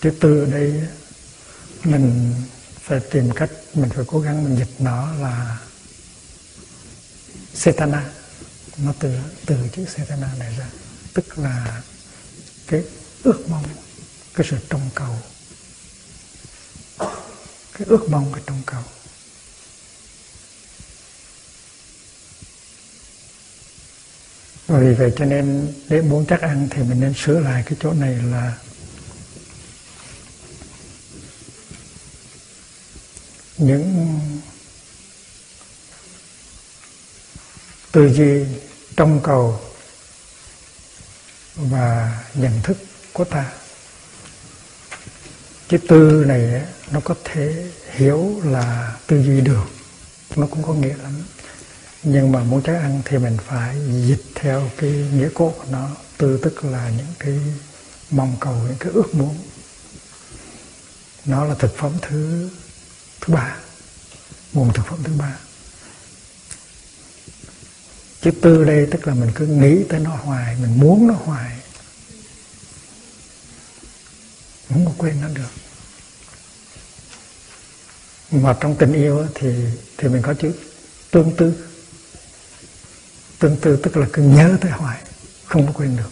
Chữ 0.00 0.10
tư 0.20 0.40
ở 0.40 0.50
đây, 0.50 0.88
mình 1.84 2.34
phải 2.80 3.00
tìm 3.00 3.30
cách, 3.30 3.50
mình 3.74 3.90
phải 3.90 4.04
cố 4.08 4.20
gắng 4.20 4.44
mình 4.44 4.56
dịch 4.58 4.74
nó 4.78 5.12
là 5.12 5.58
setana. 7.54 8.04
Nó 8.76 8.92
từ 8.98 9.14
từ 9.46 9.56
chữ 9.72 9.84
setana 9.96 10.28
này 10.38 10.56
ra. 10.58 10.66
Tức 11.14 11.38
là 11.38 11.82
cái 12.66 12.82
ước 13.22 13.48
mong 13.48 13.64
cái 14.34 14.46
sự 14.50 14.56
trông 14.70 14.90
cầu. 14.94 15.16
Cái 17.72 17.86
ước 17.86 18.08
mong 18.08 18.32
cái 18.32 18.42
trông 18.46 18.62
cầu. 18.66 18.82
Và 24.66 24.78
vì 24.78 24.94
vậy 24.94 25.12
cho 25.16 25.24
nên 25.24 25.74
để 25.88 26.02
muốn 26.02 26.26
chắc 26.28 26.40
ăn 26.40 26.68
thì 26.70 26.82
mình 26.82 27.00
nên 27.00 27.14
sửa 27.16 27.40
lại 27.40 27.62
cái 27.66 27.78
chỗ 27.80 27.92
này 27.92 28.14
là 28.14 28.58
những 33.56 34.20
tư 37.92 38.12
duy 38.14 38.44
trong 38.96 39.20
cầu 39.22 39.60
và 41.54 42.24
nhận 42.34 42.60
thức 42.62 42.76
của 43.12 43.24
ta. 43.24 43.52
Cái 45.68 45.80
tư 45.88 46.24
này 46.26 46.62
nó 46.90 47.00
có 47.00 47.14
thể 47.24 47.70
hiểu 47.90 48.40
là 48.44 48.96
tư 49.06 49.22
duy 49.22 49.40
được 49.40 49.64
nó 50.36 50.46
cũng 50.46 50.62
có 50.62 50.74
nghĩa 50.74 50.96
lắm. 50.96 51.22
Nhưng 52.02 52.32
mà 52.32 52.44
muốn 52.44 52.62
trái 52.62 52.76
ăn 52.76 53.02
thì 53.04 53.18
mình 53.18 53.36
phải 53.46 53.76
dịch 54.06 54.22
theo 54.34 54.70
cái 54.76 54.90
nghĩa 54.90 55.28
cốt 55.34 55.54
của 55.58 55.64
nó 55.70 55.88
tư 56.18 56.38
tức 56.42 56.64
là 56.64 56.90
những 56.96 57.14
cái 57.18 57.38
mong 58.10 58.36
cầu, 58.40 58.54
những 58.54 58.76
cái 58.80 58.92
ước 58.92 59.14
muốn. 59.14 59.36
Nó 61.24 61.44
là 61.44 61.54
thực 61.54 61.76
phẩm 61.76 61.92
thứ 62.02 62.50
thứ 63.20 63.34
ba, 63.34 63.56
nguồn 64.52 64.72
thực 64.72 64.86
phẩm 64.86 64.98
thứ 65.04 65.12
ba. 65.18 65.38
Chữ 68.22 68.30
tư 68.30 68.64
đây 68.64 68.86
tức 68.90 69.06
là 69.06 69.14
mình 69.14 69.30
cứ 69.34 69.46
nghĩ 69.46 69.84
tới 69.88 70.00
nó 70.00 70.10
hoài, 70.10 70.56
mình 70.62 70.80
muốn 70.80 71.06
nó 71.06 71.14
hoài. 71.14 71.58
Không 74.72 74.86
có 74.86 74.92
quên 74.98 75.20
nó 75.20 75.28
được. 75.28 75.50
Mà 78.30 78.56
trong 78.60 78.76
tình 78.76 78.92
yêu 78.92 79.26
thì 79.34 79.54
thì 79.96 80.08
mình 80.08 80.22
có 80.22 80.34
chữ 80.34 80.52
tương 81.10 81.36
tư. 81.36 81.54
Tương 83.38 83.56
tư 83.56 83.76
tức 83.76 83.96
là 83.96 84.06
cứ 84.12 84.22
nhớ 84.22 84.56
tới 84.60 84.70
hoài, 84.70 84.98
không 85.44 85.66
có 85.66 85.72
quên 85.72 85.96
được. 85.96 86.10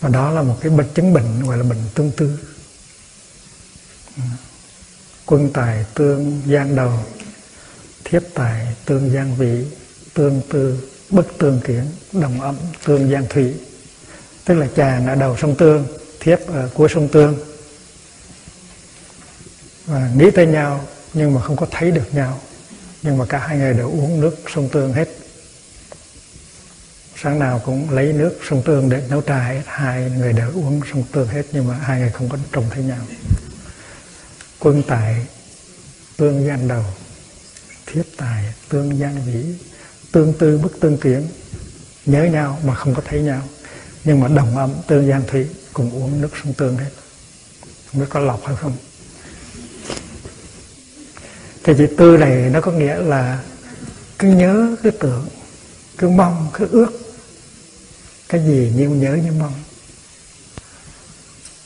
Và 0.00 0.08
đó 0.08 0.30
là 0.30 0.42
một 0.42 0.58
cái 0.60 0.70
bệnh 0.70 0.88
chứng 0.94 1.12
bệnh, 1.12 1.46
gọi 1.46 1.56
là 1.58 1.62
bệnh 1.62 1.82
tương 1.94 2.10
tư. 2.10 2.38
Quân 5.26 5.50
tài 5.52 5.84
tương 5.94 6.42
gian 6.46 6.76
đầu, 6.76 7.04
thiếp 8.04 8.22
tài 8.34 8.76
tương 8.84 9.12
gian 9.12 9.36
vị, 9.36 9.64
tương 10.14 10.40
tư 10.50 10.88
bất 11.10 11.26
tương 11.38 11.60
kiến, 11.60 11.84
đồng 12.12 12.40
âm 12.40 12.56
tương 12.84 13.10
gian 13.10 13.26
thủy. 13.28 13.54
Tức 14.44 14.54
là 14.54 14.68
chàng 14.76 15.06
ở 15.06 15.14
đầu 15.14 15.36
sông 15.40 15.56
tương 15.56 15.99
thiếp 16.20 16.46
ờ, 16.46 16.54
ở 16.54 16.68
cua 16.74 16.88
sông 16.88 17.08
tương. 17.08 17.38
Và 19.86 20.10
nghĩ 20.16 20.30
tới 20.30 20.46
nhau, 20.46 20.84
nhưng 21.14 21.34
mà 21.34 21.40
không 21.40 21.56
có 21.56 21.66
thấy 21.70 21.90
được 21.90 22.14
nhau. 22.14 22.40
Nhưng 23.02 23.18
mà 23.18 23.24
cả 23.28 23.38
hai 23.38 23.58
người 23.58 23.74
đều 23.74 23.90
uống 23.90 24.20
nước 24.20 24.36
sông 24.54 24.68
tương 24.68 24.92
hết. 24.92 25.08
Sáng 27.16 27.38
nào 27.38 27.62
cũng 27.64 27.90
lấy 27.90 28.12
nước 28.12 28.38
sông 28.48 28.62
tương 28.62 28.88
để 28.88 29.02
nấu 29.10 29.22
trà 29.22 29.44
hết. 29.44 29.62
Hai 29.66 30.10
người 30.10 30.32
đều 30.32 30.52
uống 30.54 30.80
sông 30.92 31.04
tương 31.12 31.28
hết, 31.28 31.42
nhưng 31.52 31.68
mà 31.68 31.74
hai 31.74 32.00
người 32.00 32.10
không 32.10 32.28
có 32.28 32.38
trông 32.52 32.64
thấy 32.70 32.84
nhau. 32.84 33.06
Quân 34.58 34.82
tài, 34.82 35.26
tương 36.16 36.46
gian 36.46 36.68
đầu. 36.68 36.84
Thiếp 37.86 38.04
tài, 38.16 38.44
tương 38.68 38.98
gian 38.98 39.24
vĩ. 39.26 39.44
Tương 40.12 40.32
tư 40.32 40.58
bất 40.58 40.72
tương 40.80 40.98
kiến 40.98 41.26
nhớ 42.06 42.24
nhau 42.24 42.58
mà 42.64 42.74
không 42.74 42.94
có 42.94 43.02
thấy 43.04 43.20
nhau. 43.20 43.42
Nhưng 44.04 44.20
mà 44.20 44.28
đồng 44.28 44.56
âm 44.56 44.74
tương 44.86 45.06
gian 45.06 45.22
thủy 45.26 45.46
cùng 45.72 45.90
uống 45.90 46.20
nước 46.20 46.30
sông 46.42 46.52
tương 46.52 46.76
hết. 46.76 46.90
Không 47.92 48.00
biết 48.00 48.06
có 48.10 48.20
lọc 48.20 48.46
hay 48.46 48.56
không. 48.56 48.76
Thì 51.64 51.72
chữ 51.78 51.86
tư 51.96 52.16
này 52.16 52.50
nó 52.52 52.60
có 52.60 52.72
nghĩa 52.72 52.96
là 52.96 53.42
cứ 54.18 54.28
nhớ 54.28 54.76
cứ 54.82 54.90
tưởng, 54.90 55.28
cứ 55.98 56.08
mong, 56.08 56.48
cứ 56.52 56.68
ước 56.70 56.90
cái 58.28 58.40
gì 58.46 58.72
như 58.76 58.88
nhớ 58.88 59.14
như 59.14 59.32
mong. 59.38 59.54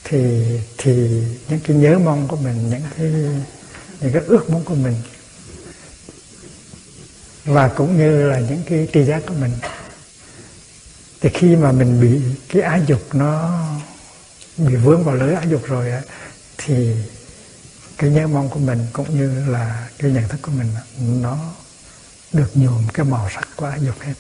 Thì 0.05 0.45
thì 0.79 0.93
những 1.49 1.61
cái 1.65 1.77
nhớ 1.77 1.99
mong 1.99 2.29
của 2.29 2.37
mình, 2.37 2.71
những 2.71 2.83
cái 2.97 3.07
những 4.01 4.13
cái 4.13 4.23
ước 4.27 4.51
muốn 4.51 4.65
của 4.65 4.75
mình 4.75 4.95
và 7.45 7.69
cũng 7.69 7.99
như 7.99 8.29
là 8.31 8.39
những 8.39 8.63
cái 8.67 8.89
tri 8.93 9.05
giác 9.05 9.23
của 9.27 9.35
mình. 9.35 9.53
Thì 11.21 11.31
khi 11.35 11.57
mà 11.57 11.73
mình 11.73 12.01
bị 12.01 12.21
cái 12.49 12.63
ái 12.63 12.83
dục 12.87 13.15
nó 13.15 13.61
bị 14.57 14.77
vướng 14.77 15.05
vào 15.05 15.15
lưới 15.15 15.35
ái 15.35 15.47
dục 15.51 15.63
rồi 15.67 15.91
ấy, 15.91 16.03
thì 16.59 16.95
cái 17.99 18.11
nhớ 18.11 18.27
mong 18.27 18.49
của 18.49 18.59
mình 18.59 18.87
cũng 18.93 19.19
như 19.19 19.49
là 19.49 19.89
cái 19.99 20.11
nhận 20.11 20.29
thức 20.29 20.39
của 20.43 20.53
mình 20.53 20.67
nó 20.99 21.39
được 22.33 22.51
nhuộm 22.55 22.89
cái 22.95 23.07
màu 23.07 23.31
sắc 23.35 23.49
của 23.57 23.67
ái 23.67 23.79
dục 23.83 24.01
hết. 24.01 24.15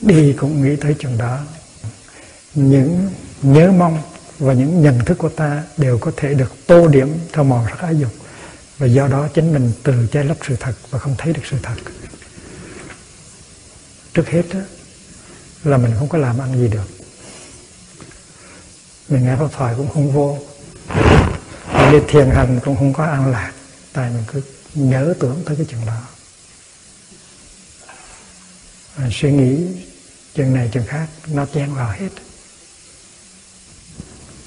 Đi 0.00 0.32
cũng 0.32 0.62
nghĩ 0.62 0.76
tới 0.76 0.96
chừng 0.98 1.18
đó. 1.18 1.38
Những 2.54 3.10
nhớ 3.42 3.72
mong 3.72 4.02
và 4.38 4.52
những 4.52 4.82
nhận 4.82 5.04
thức 5.04 5.18
của 5.18 5.28
ta 5.28 5.62
đều 5.76 5.98
có 5.98 6.12
thể 6.16 6.34
được 6.34 6.52
tô 6.66 6.88
điểm 6.88 7.18
theo 7.32 7.44
màu 7.44 7.66
sắc 7.70 7.78
ái 7.78 7.98
dục. 7.98 8.12
Và 8.78 8.86
do 8.86 9.08
đó 9.08 9.28
chính 9.34 9.52
mình 9.52 9.72
từ 9.82 10.06
che 10.12 10.24
lấp 10.24 10.36
sự 10.48 10.56
thật 10.60 10.74
và 10.90 10.98
không 10.98 11.14
thấy 11.18 11.32
được 11.32 11.42
sự 11.50 11.56
thật. 11.62 11.74
Trước 14.14 14.28
hết 14.28 14.42
đó, 14.52 14.60
là 15.64 15.76
mình 15.76 15.92
không 15.98 16.08
có 16.08 16.18
làm 16.18 16.38
ăn 16.38 16.54
gì 16.54 16.68
được 16.68 17.01
mình 19.08 19.24
nghe 19.24 19.36
pháp 19.36 19.48
thoại 19.52 19.74
cũng 19.76 19.88
không 19.88 20.12
vô. 20.12 20.38
Mình 21.74 21.92
đi 21.92 21.98
thiền 22.08 22.30
hành 22.30 22.60
cũng 22.64 22.76
không 22.76 22.92
có 22.92 23.04
an 23.04 23.30
lạc. 23.30 23.52
Tại 23.92 24.10
mình 24.10 24.24
cứ 24.32 24.42
nhớ 24.74 25.14
tưởng 25.20 25.42
tới 25.46 25.56
cái 25.56 25.66
chuyện 25.70 25.86
đó. 25.86 26.00
À, 28.96 29.08
suy 29.12 29.32
nghĩ 29.32 29.66
chuyện 30.34 30.54
này 30.54 30.70
chuyện 30.72 30.84
khác 30.86 31.06
nó 31.26 31.46
chen 31.54 31.74
vào 31.74 31.92
hết. 31.92 32.08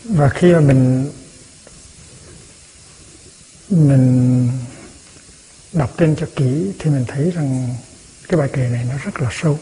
Và 0.04 0.30
khi 0.30 0.54
mà 0.54 0.60
mình 0.60 1.12
mình 3.70 4.50
đọc 5.74 5.94
trên 5.98 6.16
cho 6.16 6.28
kỹ 6.36 6.72
thì 6.80 6.90
mình 6.90 7.06
thấy 7.08 7.32
rằng 7.32 7.76
cái 8.28 8.38
bài 8.38 8.50
kệ 8.54 8.62
này 8.70 8.86
nó 8.90 8.96
rất 9.06 9.22
là 9.22 9.30
sâu. 9.32 9.60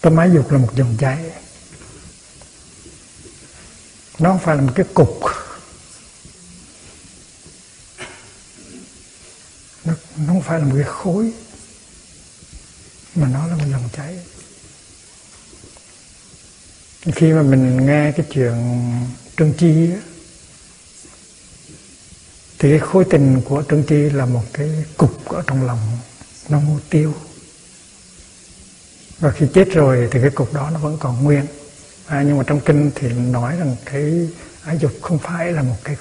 Tâm 0.00 0.16
ái 0.16 0.30
dục 0.34 0.52
là 0.52 0.58
một 0.58 0.70
dòng 0.76 0.96
chảy 0.98 1.18
nó 4.18 4.30
không 4.30 4.38
phải 4.38 4.56
là 4.56 4.62
một 4.62 4.72
cái 4.74 4.86
cục. 4.94 5.20
Nó, 9.84 9.94
nó 10.16 10.26
không 10.26 10.42
phải 10.42 10.58
là 10.58 10.64
một 10.64 10.74
cái 10.74 10.84
khối 10.84 11.32
mà 13.14 13.28
nó 13.28 13.46
là 13.46 13.56
một 13.56 13.64
dòng 13.70 13.88
chảy. 13.96 14.18
Khi 17.14 17.32
mà 17.32 17.42
mình 17.42 17.86
nghe 17.86 18.12
cái 18.12 18.26
chuyện 18.32 18.54
trương 19.36 19.52
chi 19.52 19.90
á 19.92 20.00
thì 22.58 22.70
cái 22.70 22.78
khối 22.78 23.04
tình 23.10 23.42
của 23.44 23.62
trương 23.70 23.82
chi 23.82 24.10
là 24.10 24.26
một 24.26 24.44
cái 24.52 24.84
cục 24.96 25.28
ở 25.28 25.42
trong 25.46 25.66
lòng 25.66 25.98
nó 26.48 26.60
mô 26.60 26.78
tiêu. 26.90 27.14
Và 29.18 29.30
khi 29.30 29.46
chết 29.54 29.68
rồi 29.72 30.08
thì 30.10 30.20
cái 30.20 30.30
cục 30.30 30.52
đó 30.52 30.70
nó 30.70 30.78
vẫn 30.78 30.96
còn 31.00 31.24
nguyên 31.24 31.46
à, 32.06 32.22
nhưng 32.22 32.38
mà 32.38 32.44
trong 32.46 32.60
kinh 32.60 32.90
thì 32.94 33.08
nói 33.08 33.56
rằng 33.56 33.76
cái 33.84 34.28
ái 34.64 34.78
dục 34.78 34.92
không 35.02 35.18
phải 35.18 35.52
là 35.52 35.62
một 35.62 35.76
cái 35.84 35.96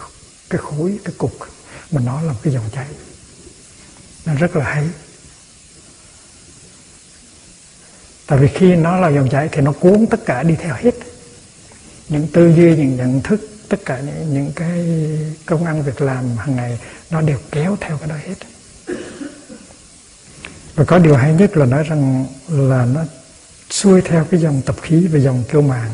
cái 0.50 0.58
khối 0.58 1.00
cái 1.06 1.14
cục 1.18 1.38
mà 1.92 2.02
nó 2.06 2.22
là 2.22 2.34
một 2.34 2.40
cái 2.44 2.54
dòng 2.54 2.70
chảy. 2.72 2.88
Nó 4.26 4.34
rất 4.34 4.56
là 4.56 4.66
hay. 4.66 4.90
Tại 8.28 8.40
vì 8.40 8.48
khi 8.48 8.76
nó 8.76 8.98
là 9.00 9.10
dòng 9.10 9.30
chảy 9.30 9.50
thì 9.52 9.62
nó 9.62 9.72
cuốn 9.72 10.06
tất 10.08 10.26
cả 10.26 10.44
đi 10.44 10.56
theo 10.56 10.76
hết. 10.76 10.96
Những 12.10 12.28
tư 12.28 12.54
duy 12.56 12.76
những 12.76 12.96
nhận 12.96 13.22
thức 13.22 13.50
tất 13.70 13.78
cả 13.86 14.00
những, 14.00 14.34
những 14.34 14.52
cái 14.56 14.86
công 15.46 15.66
ăn 15.66 15.84
việc 15.84 16.02
làm 16.02 16.38
hàng 16.38 16.56
ngày 16.56 16.80
nó 17.10 17.22
đều 17.22 17.38
kéo 17.52 17.78
theo 17.82 17.98
cái 17.98 18.10
đó 18.10 18.16
hết. 18.26 18.36
Và 20.76 20.84
có 20.86 21.00
điều 21.00 21.16
hay 21.16 21.34
nhất 21.34 21.58
là 21.58 21.66
nói 21.66 21.84
rằng 21.84 22.26
là 22.48 22.86
nó 22.86 23.04
xuôi 23.70 24.02
theo 24.02 24.26
cái 24.32 24.40
dòng 24.40 24.62
tập 24.66 24.76
khí 24.82 25.08
và 25.08 25.20
dòng 25.20 25.44
kêu 25.50 25.62
mạng 25.62 25.92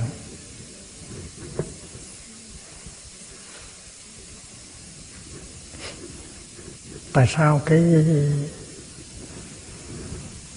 tại 7.14 7.28
sao 7.36 7.62
cái 7.66 7.84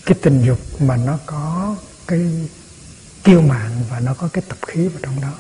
cái 0.07 0.17
tình 0.23 0.45
dục 0.47 0.59
mà 0.81 0.97
nó 0.97 1.19
có 1.27 1.77
cái 2.07 2.21
kiêu 3.25 3.41
mạng 3.41 3.71
và 3.91 4.01
nó 4.01 4.15
có 4.15 4.29
cái 4.33 4.45
tập 4.49 4.59
khí 4.67 4.89
vào 4.89 5.01
trong 5.03 5.21
đó? 5.21 5.33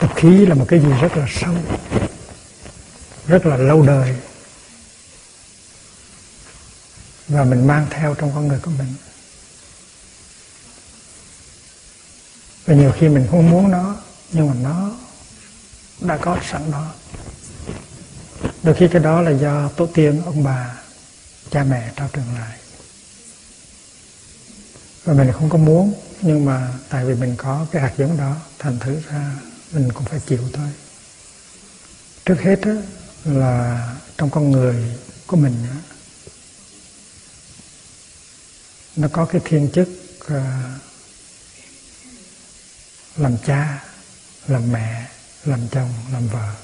Tập 0.00 0.12
khí 0.16 0.46
là 0.46 0.54
một 0.54 0.64
cái 0.68 0.80
gì 0.80 0.88
rất 1.00 1.16
là 1.16 1.26
sâu 1.28 1.54
rất 3.28 3.46
là 3.46 3.56
lâu 3.56 3.82
đời. 3.82 4.14
Và 7.28 7.44
mình 7.44 7.66
mang 7.66 7.86
theo 7.90 8.14
trong 8.14 8.32
con 8.34 8.48
người 8.48 8.58
của 8.62 8.70
mình. 8.70 8.94
Và 12.66 12.74
nhiều 12.74 12.92
khi 12.98 13.08
mình 13.08 13.26
không 13.30 13.50
muốn 13.50 13.70
nó 13.70 13.96
nhưng 14.32 14.48
mà 14.48 14.54
nó 14.62 14.92
đã 16.00 16.16
có 16.16 16.38
sẵn 16.50 16.70
đó. 16.70 16.94
Đôi 18.62 18.74
khi 18.74 18.88
cái 18.88 19.02
đó 19.02 19.20
là 19.22 19.30
do 19.30 19.68
tổ 19.68 19.86
tiên 19.86 20.22
ông 20.24 20.44
bà 20.44 20.76
cha 21.50 21.64
mẹ 21.64 21.92
trao 21.96 22.08
truyền 22.14 22.24
lại. 22.34 22.58
Và 25.04 25.14
mình 25.14 25.32
không 25.32 25.50
có 25.50 25.58
muốn 25.58 25.94
nhưng 26.22 26.44
mà 26.44 26.72
tại 26.88 27.04
vì 27.04 27.14
mình 27.14 27.34
có 27.36 27.66
cái 27.70 27.82
hạt 27.82 27.92
giống 27.98 28.16
đó 28.16 28.36
thành 28.58 28.78
thử 28.78 29.00
ra 29.10 29.32
mình 29.72 29.92
cũng 29.92 30.04
phải 30.04 30.20
chịu 30.26 30.40
thôi. 30.52 30.68
Trước 32.24 32.40
hết 32.40 32.58
á, 32.62 32.76
là 33.24 33.96
trong 34.16 34.30
con 34.30 34.50
người 34.50 34.98
của 35.26 35.36
mình. 35.36 35.66
Nó 38.96 39.08
có 39.12 39.26
cái 39.26 39.40
thiên 39.44 39.70
chức 39.74 39.88
à, 40.26 40.74
làm 43.16 43.38
cha 43.46 43.84
làm 44.46 44.72
mẹ 44.72 45.10
làm 45.44 45.68
chồng 45.68 45.94
làm 46.12 46.28
vợ. 46.28 46.54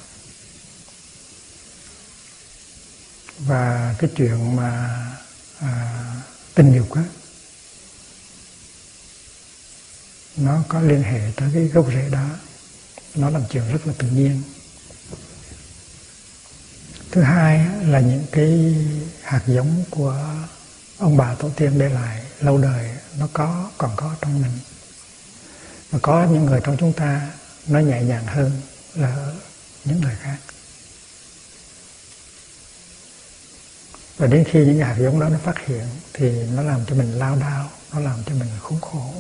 Và 3.39 3.95
cái 3.99 4.11
chuyện 4.17 4.57
mà 4.57 5.01
à, 5.61 6.05
tình 6.55 6.75
dục 6.77 6.93
á 6.93 7.03
nó 10.37 10.63
có 10.69 10.81
liên 10.81 11.03
hệ 11.03 11.21
tới 11.37 11.51
cái 11.55 11.63
gốc 11.63 11.87
rễ 11.89 12.09
đó. 12.11 12.29
Nó 13.15 13.31
làm 13.31 13.43
chuyện 13.51 13.69
rất 13.73 13.87
là 13.87 13.93
tự 13.99 14.09
nhiên 14.09 14.43
thứ 17.15 17.23
hai 17.23 17.67
là 17.87 18.01
những 18.01 18.25
cái 18.33 18.75
hạt 19.23 19.43
giống 19.47 19.85
của 19.91 20.25
ông 20.99 21.17
bà 21.17 21.35
tổ 21.35 21.51
tiên 21.57 21.79
để 21.79 21.89
lại 21.89 22.25
lâu 22.41 22.59
đời, 22.59 22.91
nó 23.19 23.29
có, 23.33 23.71
còn 23.79 23.91
có 23.97 24.17
trong 24.21 24.43
mình. 24.43 24.59
Và 25.91 25.99
có 26.03 26.27
những 26.31 26.47
người 26.47 26.61
trong 26.65 26.77
chúng 26.81 26.93
ta 26.93 27.31
nó 27.67 27.79
nhẹ 27.79 28.03
nhàng 28.03 28.27
hơn 28.27 28.53
là 28.95 29.33
những 29.85 30.01
người 30.01 30.15
khác. 30.21 30.37
Và 34.17 34.27
đến 34.27 34.45
khi 34.51 34.59
những 34.59 34.79
hạt 34.79 34.97
giống 34.99 35.21
đó 35.21 35.29
nó 35.29 35.39
phát 35.39 35.67
hiện 35.67 35.87
thì 36.13 36.31
nó 36.57 36.63
làm 36.63 36.81
cho 36.87 36.95
mình 36.95 37.13
lao 37.13 37.37
đao, 37.37 37.71
nó 37.93 38.01
làm 38.01 38.19
cho 38.27 38.35
mình 38.35 38.49
khốn 38.61 38.81
khổ. 38.81 39.15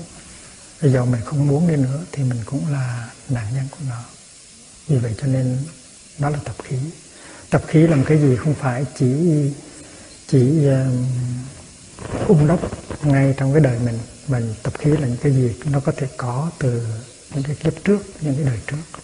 Bây 0.82 0.92
giờ 0.92 1.04
mình 1.04 1.20
không 1.24 1.46
muốn 1.46 1.68
đi 1.68 1.76
nữa 1.76 2.04
thì 2.12 2.22
mình 2.22 2.42
cũng 2.46 2.72
là 2.72 3.10
nạn 3.28 3.46
nhân 3.54 3.68
của 3.70 3.84
nó. 3.88 4.02
Vì 4.86 4.98
vậy 4.98 5.14
cho 5.20 5.26
nên 5.26 5.58
nó 6.18 6.30
là 6.30 6.38
tập 6.44 6.56
khí 6.64 6.76
tập 7.54 7.62
khí 7.68 7.86
làm 7.86 8.04
cái 8.04 8.18
gì 8.18 8.36
không 8.36 8.54
phải 8.54 8.84
chỉ 8.98 9.06
chỉ 10.26 10.68
uh, 10.68 12.28
ung 12.28 12.46
đốc 12.46 12.60
ngay 13.06 13.34
trong 13.36 13.52
cái 13.52 13.60
đời 13.60 13.78
mình. 13.78 13.98
Mình 14.28 14.54
tập 14.62 14.72
khí 14.78 14.90
là 14.90 15.08
những 15.08 15.16
cái 15.22 15.32
gì 15.32 15.54
nó 15.64 15.80
có 15.80 15.92
thể 15.96 16.08
có 16.16 16.50
từ 16.58 16.86
những 17.34 17.42
cái 17.42 17.56
kiếp 17.56 17.84
trước 17.84 17.98
những 18.20 18.34
cái 18.34 18.44
đời 18.44 18.58
trước 18.66 19.00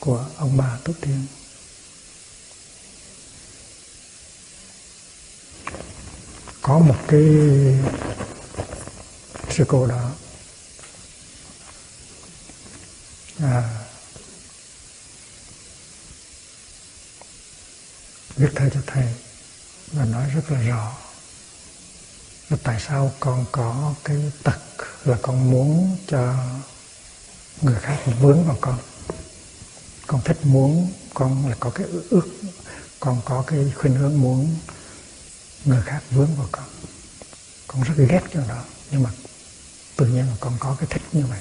của 0.00 0.26
ông 0.36 0.56
bà 0.56 0.78
tổ 0.84 0.92
tiên 1.00 1.26
có 6.62 6.78
một 6.78 6.96
cái 7.08 7.24
sự 9.50 9.64
cố 9.68 9.86
đó. 9.86 10.10
À, 13.42 13.83
viết 18.36 18.48
thơ 18.54 18.70
cho 18.74 18.80
thầy 18.86 19.06
và 19.92 20.04
nói 20.04 20.30
rất 20.34 20.50
là 20.50 20.60
rõ 20.60 20.92
là 22.50 22.56
tại 22.62 22.80
sao 22.88 23.12
con 23.20 23.44
có 23.52 23.94
cái 24.04 24.32
tật 24.42 24.58
là 25.04 25.18
con 25.22 25.50
muốn 25.50 25.96
cho 26.06 26.34
người 27.62 27.80
khác 27.80 27.98
vướng 28.20 28.44
vào 28.44 28.58
con. 28.60 28.78
Con 30.06 30.20
thích 30.24 30.38
muốn, 30.42 30.92
con 31.14 31.48
là 31.48 31.56
có 31.60 31.70
cái 31.70 31.86
ước, 32.10 32.28
con 33.00 33.20
có 33.24 33.44
cái 33.46 33.72
khuynh 33.76 33.94
hướng 33.94 34.20
muốn 34.20 34.56
người 35.64 35.82
khác 35.82 36.02
vướng 36.10 36.36
vào 36.36 36.48
con. 36.52 36.64
Con 37.66 37.82
rất 37.82 37.94
ghét 37.96 38.22
cho 38.34 38.40
đó 38.48 38.64
nhưng 38.90 39.02
mà 39.02 39.10
tự 39.96 40.06
nhiên 40.06 40.26
là 40.26 40.36
con 40.40 40.56
có 40.60 40.76
cái 40.80 40.86
thích 40.90 41.02
như 41.12 41.26
vậy. 41.26 41.40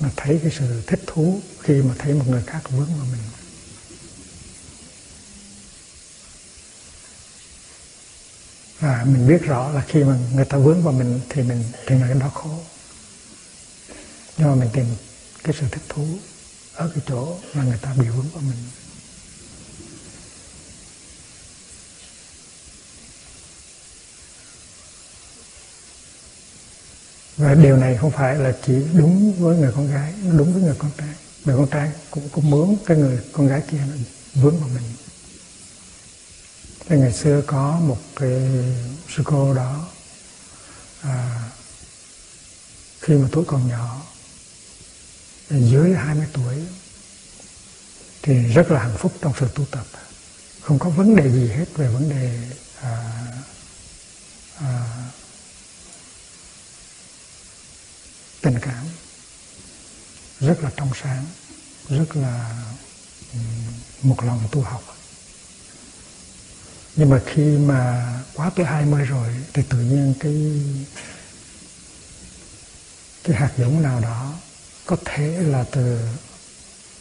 Mà 0.00 0.10
thấy 0.16 0.40
cái 0.42 0.52
sự 0.58 0.82
thích 0.86 1.00
thú 1.06 1.40
khi 1.60 1.82
mà 1.82 1.94
thấy 1.98 2.14
một 2.14 2.24
người 2.28 2.42
khác 2.46 2.60
vướng 2.70 2.86
vào 2.86 3.06
mình. 3.12 3.39
Và 8.80 9.04
mình 9.04 9.28
biết 9.28 9.42
rõ 9.42 9.70
là 9.72 9.84
khi 9.88 10.04
mà 10.04 10.18
người 10.34 10.44
ta 10.44 10.58
vướng 10.58 10.82
vào 10.82 10.92
mình 10.92 11.20
thì 11.28 11.42
mình 11.42 11.64
thì 11.86 11.98
là 11.98 12.06
cái 12.06 12.16
đau 12.20 12.30
khổ. 12.30 12.58
Nhưng 14.38 14.48
mà 14.48 14.54
mình 14.54 14.68
tìm 14.72 14.86
cái 15.42 15.54
sự 15.60 15.66
thích 15.70 15.82
thú 15.88 16.06
ở 16.74 16.90
cái 16.94 17.04
chỗ 17.08 17.36
mà 17.54 17.64
người 17.64 17.78
ta 17.82 17.94
bị 17.98 18.08
vướng 18.08 18.28
vào 18.28 18.42
mình. 18.42 18.58
Và 27.36 27.54
điều 27.54 27.76
này 27.76 27.96
không 27.96 28.10
phải 28.10 28.36
là 28.36 28.52
chỉ 28.66 28.74
đúng 28.92 29.32
với 29.32 29.56
người 29.56 29.72
con 29.76 29.90
gái, 29.90 30.14
nó 30.24 30.38
đúng 30.38 30.52
với 30.52 30.62
người 30.62 30.74
con 30.78 30.90
trai. 30.98 31.14
Người 31.44 31.56
con 31.56 31.66
trai 31.70 31.90
cũng 32.10 32.28
cũng 32.28 32.50
muốn 32.50 32.76
cái 32.86 32.96
người 32.96 33.20
con 33.32 33.48
gái 33.48 33.62
kia 33.70 33.78
nó 33.78 33.94
vướng 34.42 34.60
vào 34.60 34.68
mình 34.68 34.99
thì 36.90 36.98
ngày 36.98 37.12
xưa 37.12 37.42
có 37.46 37.80
một 37.82 37.98
cái 38.16 38.40
sư 39.08 39.22
cô 39.24 39.54
đó 39.54 39.88
à, 41.02 41.50
khi 43.00 43.14
mà 43.14 43.28
tuổi 43.32 43.44
còn 43.46 43.68
nhỏ 43.68 44.02
dưới 45.50 45.94
20 45.94 46.26
tuổi 46.32 46.54
thì 48.22 48.34
rất 48.34 48.70
là 48.70 48.80
hạnh 48.80 48.96
phúc 48.98 49.12
trong 49.20 49.32
sự 49.40 49.48
tu 49.54 49.64
tập. 49.70 49.84
Không 50.60 50.78
có 50.78 50.90
vấn 50.90 51.16
đề 51.16 51.30
gì 51.30 51.48
hết 51.48 51.64
về 51.74 51.88
vấn 51.88 52.08
đề 52.08 52.48
à, 52.80 53.12
à, 54.60 54.86
tình 58.40 58.58
cảm. 58.62 58.86
Rất 60.40 60.62
là 60.62 60.70
trong 60.76 60.90
sáng 61.02 61.26
rất 61.88 62.16
là 62.16 62.64
ừ, 63.32 63.38
một 64.02 64.24
lòng 64.24 64.48
tu 64.52 64.60
học 64.60 64.99
nhưng 66.96 67.10
mà 67.10 67.20
khi 67.26 67.42
mà 67.42 68.12
quá 68.34 68.50
tới 68.56 68.66
20 68.66 69.04
rồi 69.04 69.28
thì 69.52 69.62
tự 69.68 69.78
nhiên 69.78 70.14
cái 70.20 70.62
cái 73.24 73.36
hạt 73.36 73.52
giống 73.58 73.82
nào 73.82 74.00
đó 74.00 74.34
có 74.86 74.96
thể 75.04 75.42
là 75.42 75.64
từ 75.72 75.98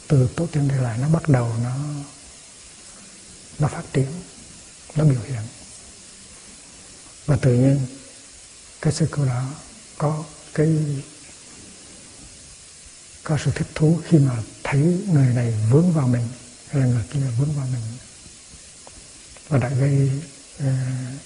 từ 0.07 0.29
tổ 0.35 0.47
tiên 0.47 0.67
để 0.67 0.77
lại 0.77 0.97
nó 0.97 1.09
bắt 1.09 1.29
đầu 1.29 1.53
nó 1.63 1.75
nó 3.59 3.67
phát 3.67 3.83
triển, 3.93 4.07
nó 4.95 5.03
biểu 5.03 5.21
hiện. 5.27 5.41
Và 7.25 7.35
tự 7.35 7.53
nhiên 7.53 7.79
cái 8.81 8.93
sự 8.93 9.07
cô 9.11 9.25
đó 9.25 9.53
có 9.97 10.23
cái, 10.53 10.77
có 13.23 13.37
sự 13.45 13.51
thích 13.55 13.67
thú 13.75 13.99
khi 14.07 14.17
mà 14.17 14.43
thấy 14.63 14.79
người 15.13 15.33
này 15.33 15.53
vướng 15.71 15.93
vào 15.93 16.07
mình, 16.07 16.27
hay 16.67 16.81
là 16.81 16.87
người 16.87 17.03
kia 17.13 17.19
vướng 17.19 17.53
vào 17.53 17.67
mình 17.73 17.81
và 19.49 19.57
đã 19.57 19.69
gây 19.69 20.11
ờ, 20.59 20.65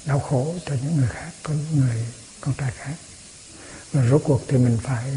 đau 0.06 0.20
khổ 0.20 0.56
cho 0.66 0.76
những 0.84 0.98
người 0.98 1.08
khác, 1.08 1.32
có 1.44 1.54
những 1.54 1.80
người 1.80 2.06
con 2.42 2.54
trai 2.58 2.72
khác. 2.72 2.96
Và 3.92 4.06
rốt 4.10 4.22
cuộc 4.26 4.42
thì 4.48 4.58
mình 4.58 4.78
phải 4.84 5.12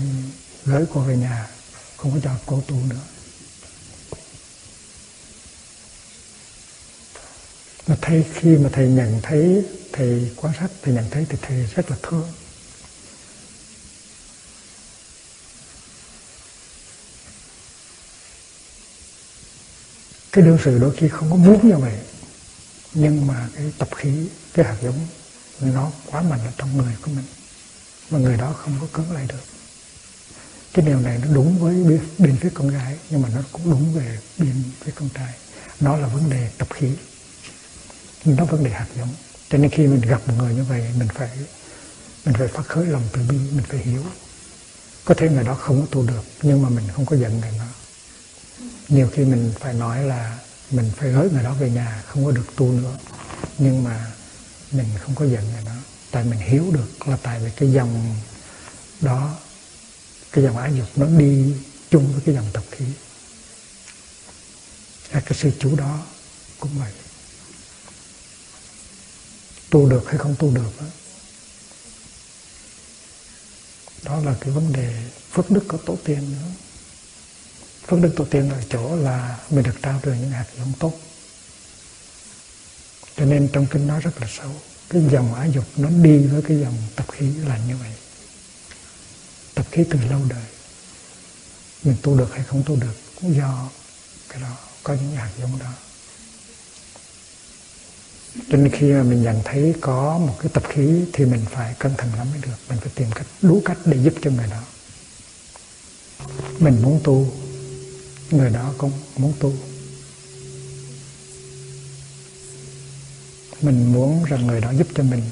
gửi 0.64 0.84
cô 0.94 1.00
về 1.00 1.16
nhà, 1.16 1.48
không 1.96 2.12
có 2.12 2.20
cho 2.22 2.30
cô 2.46 2.62
tu 2.66 2.76
nữa. 2.88 3.00
Mà 7.86 7.96
thầy 8.02 8.24
khi 8.34 8.56
mà 8.56 8.68
thầy 8.72 8.88
nhận 8.88 9.20
thấy 9.22 9.64
thầy 9.92 10.30
quan 10.36 10.54
sát, 10.60 10.68
thầy 10.82 10.94
nhận 10.94 11.10
thấy 11.10 11.26
thì 11.28 11.38
thầy 11.42 11.66
rất 11.74 11.90
là 11.90 11.96
thương. 12.02 12.32
Cái 20.32 20.44
đương 20.44 20.58
sự 20.64 20.78
đôi 20.78 20.96
khi 20.96 21.08
không 21.08 21.30
có 21.30 21.36
muốn 21.36 21.68
như 21.68 21.76
vậy 21.76 21.98
nhưng 22.96 23.26
mà 23.26 23.48
cái 23.54 23.72
tập 23.78 23.88
khí, 23.96 24.28
cái 24.54 24.66
hạt 24.66 24.76
giống, 24.82 24.98
nó 25.60 25.90
quá 26.06 26.22
mạnh 26.22 26.40
ở 26.44 26.52
trong 26.56 26.76
người 26.76 26.94
của 27.02 27.10
mình, 27.10 27.24
mà 28.10 28.18
người 28.18 28.36
đó 28.36 28.52
không 28.52 28.78
có 28.80 28.86
cưỡng 28.92 29.12
lại 29.12 29.26
được. 29.28 29.44
Cái 30.72 30.86
điều 30.86 31.00
này 31.00 31.18
nó 31.18 31.34
đúng 31.34 31.58
với 31.58 32.00
bên 32.18 32.36
phía 32.40 32.50
con 32.54 32.68
gái, 32.68 32.96
nhưng 33.10 33.22
mà 33.22 33.28
nó 33.34 33.40
cũng 33.52 33.70
đúng 33.70 33.94
về 33.94 34.18
bên 34.38 34.62
phía 34.80 34.92
con 34.94 35.08
trai. 35.08 35.34
Nó 35.80 35.96
là 35.96 36.06
vấn 36.08 36.30
đề 36.30 36.50
tập 36.58 36.68
khí. 36.74 36.90
Nó 38.24 38.44
vấn 38.44 38.64
đề 38.64 38.70
hạt 38.70 38.86
giống. 38.96 39.14
Cho 39.50 39.58
nên 39.58 39.70
khi 39.70 39.86
mình 39.86 40.00
gặp 40.00 40.28
một 40.28 40.34
người 40.38 40.54
như 40.54 40.64
vậy, 40.64 40.90
mình 40.98 41.08
phải 41.14 41.30
mình 42.24 42.34
phải 42.38 42.48
phát 42.48 42.66
khởi 42.66 42.86
lòng 42.86 43.02
từ 43.12 43.22
bi, 43.28 43.36
mình 43.36 43.64
phải 43.68 43.78
hiểu. 43.78 44.04
Có 45.04 45.14
thể 45.14 45.28
người 45.28 45.44
đó 45.44 45.54
không 45.54 45.80
có 45.80 45.86
tu 45.90 46.02
được, 46.02 46.22
nhưng 46.42 46.62
mà 46.62 46.68
mình 46.68 46.84
không 46.94 47.06
có 47.06 47.16
giận 47.16 47.40
người 47.40 47.52
đó. 47.58 47.64
Nhiều 48.88 49.10
khi 49.12 49.24
mình 49.24 49.52
phải 49.60 49.74
nói 49.74 50.02
là 50.02 50.38
mình 50.70 50.90
phải 50.96 51.10
gửi 51.10 51.30
người 51.30 51.42
đó 51.42 51.54
về 51.54 51.70
nhà 51.70 52.02
không 52.06 52.24
có 52.24 52.30
được 52.30 52.46
tu 52.56 52.72
nữa. 52.72 52.98
Nhưng 53.58 53.84
mà 53.84 54.12
mình 54.72 54.86
không 55.00 55.14
có 55.14 55.24
giận 55.24 55.52
người 55.52 55.64
đó. 55.64 55.74
Tại 56.10 56.24
mình 56.24 56.38
hiểu 56.38 56.70
được 56.72 57.08
là 57.08 57.16
tại 57.22 57.40
vì 57.40 57.50
cái 57.56 57.72
dòng 57.72 58.16
đó 59.00 59.38
cái 60.32 60.44
dòng 60.44 60.56
ái 60.56 60.72
dục 60.76 60.88
nó 60.96 61.06
đi 61.06 61.54
chung 61.90 62.12
với 62.12 62.22
cái 62.26 62.34
dòng 62.34 62.46
tập 62.52 62.64
khí. 62.70 62.84
À, 65.10 65.22
cái 65.26 65.38
sư 65.38 65.50
chú 65.58 65.76
đó 65.76 66.06
cũng 66.60 66.78
vậy. 66.78 66.92
Tu 69.70 69.88
được 69.88 70.02
hay 70.06 70.18
không 70.18 70.34
tu 70.38 70.50
được 70.50 70.70
đó, 70.80 70.86
đó 74.02 74.20
là 74.20 74.36
cái 74.40 74.50
vấn 74.50 74.72
đề 74.72 75.02
phước 75.30 75.50
đức 75.50 75.64
của 75.68 75.78
tổ 75.78 75.98
tiên 76.04 76.30
nữa 76.30 76.48
phước 77.86 78.00
đức 78.00 78.12
tổ 78.16 78.24
tiên 78.24 78.50
ở 78.50 78.62
chỗ 78.68 78.96
là 78.96 79.38
mình 79.50 79.64
được 79.64 79.82
trao 79.82 80.00
truyền 80.04 80.20
những 80.20 80.30
hạt 80.30 80.46
giống 80.58 80.72
tốt. 80.78 80.92
Cho 83.16 83.24
nên 83.24 83.48
trong 83.52 83.66
kinh 83.66 83.86
nói 83.86 84.00
rất 84.00 84.20
là 84.20 84.28
sâu. 84.30 84.50
Cái 84.88 85.02
dòng 85.10 85.34
ái 85.34 85.50
dục 85.52 85.64
nó 85.76 85.88
đi 85.90 86.18
với 86.18 86.42
cái 86.42 86.60
dòng 86.60 86.76
tập 86.96 87.06
khí 87.12 87.26
là 87.48 87.58
như 87.68 87.76
vậy. 87.76 87.92
Tập 89.54 89.66
khí 89.70 89.84
từ 89.90 89.98
lâu 90.10 90.20
đời. 90.28 90.44
Mình 91.82 91.96
tu 92.02 92.18
được 92.18 92.34
hay 92.34 92.44
không 92.44 92.62
tu 92.66 92.76
được 92.76 92.94
cũng 93.20 93.36
do 93.36 93.70
cái 94.28 94.40
đó, 94.40 94.56
có 94.82 94.94
những 94.94 95.16
hạt 95.16 95.30
giống 95.40 95.58
đó. 95.58 95.72
Cho 98.50 98.58
nên 98.58 98.70
khi 98.70 98.92
mà 98.92 99.02
mình 99.02 99.22
nhận 99.22 99.40
thấy 99.44 99.74
có 99.80 100.18
một 100.18 100.36
cái 100.40 100.50
tập 100.54 100.62
khí 100.68 101.04
thì 101.12 101.24
mình 101.24 101.44
phải 101.50 101.74
cẩn 101.78 101.94
thận 101.96 102.10
lắm 102.16 102.30
mới 102.30 102.40
được. 102.42 102.56
Mình 102.68 102.78
phải 102.80 102.90
tìm 102.94 103.08
cách, 103.14 103.26
đủ 103.42 103.62
cách 103.64 103.78
để 103.84 103.98
giúp 104.02 104.14
cho 104.22 104.30
người 104.30 104.46
đó. 104.46 104.62
Mình 106.58 106.82
muốn 106.82 107.00
tu 107.04 107.32
người 108.30 108.50
đó 108.50 108.74
cũng 108.78 108.92
muốn 109.16 109.32
tu. 109.40 109.54
Mình 113.62 113.92
muốn 113.92 114.24
rằng 114.24 114.46
người 114.46 114.60
đó 114.60 114.70
giúp 114.72 114.86
cho 114.94 115.02
mình. 115.02 115.22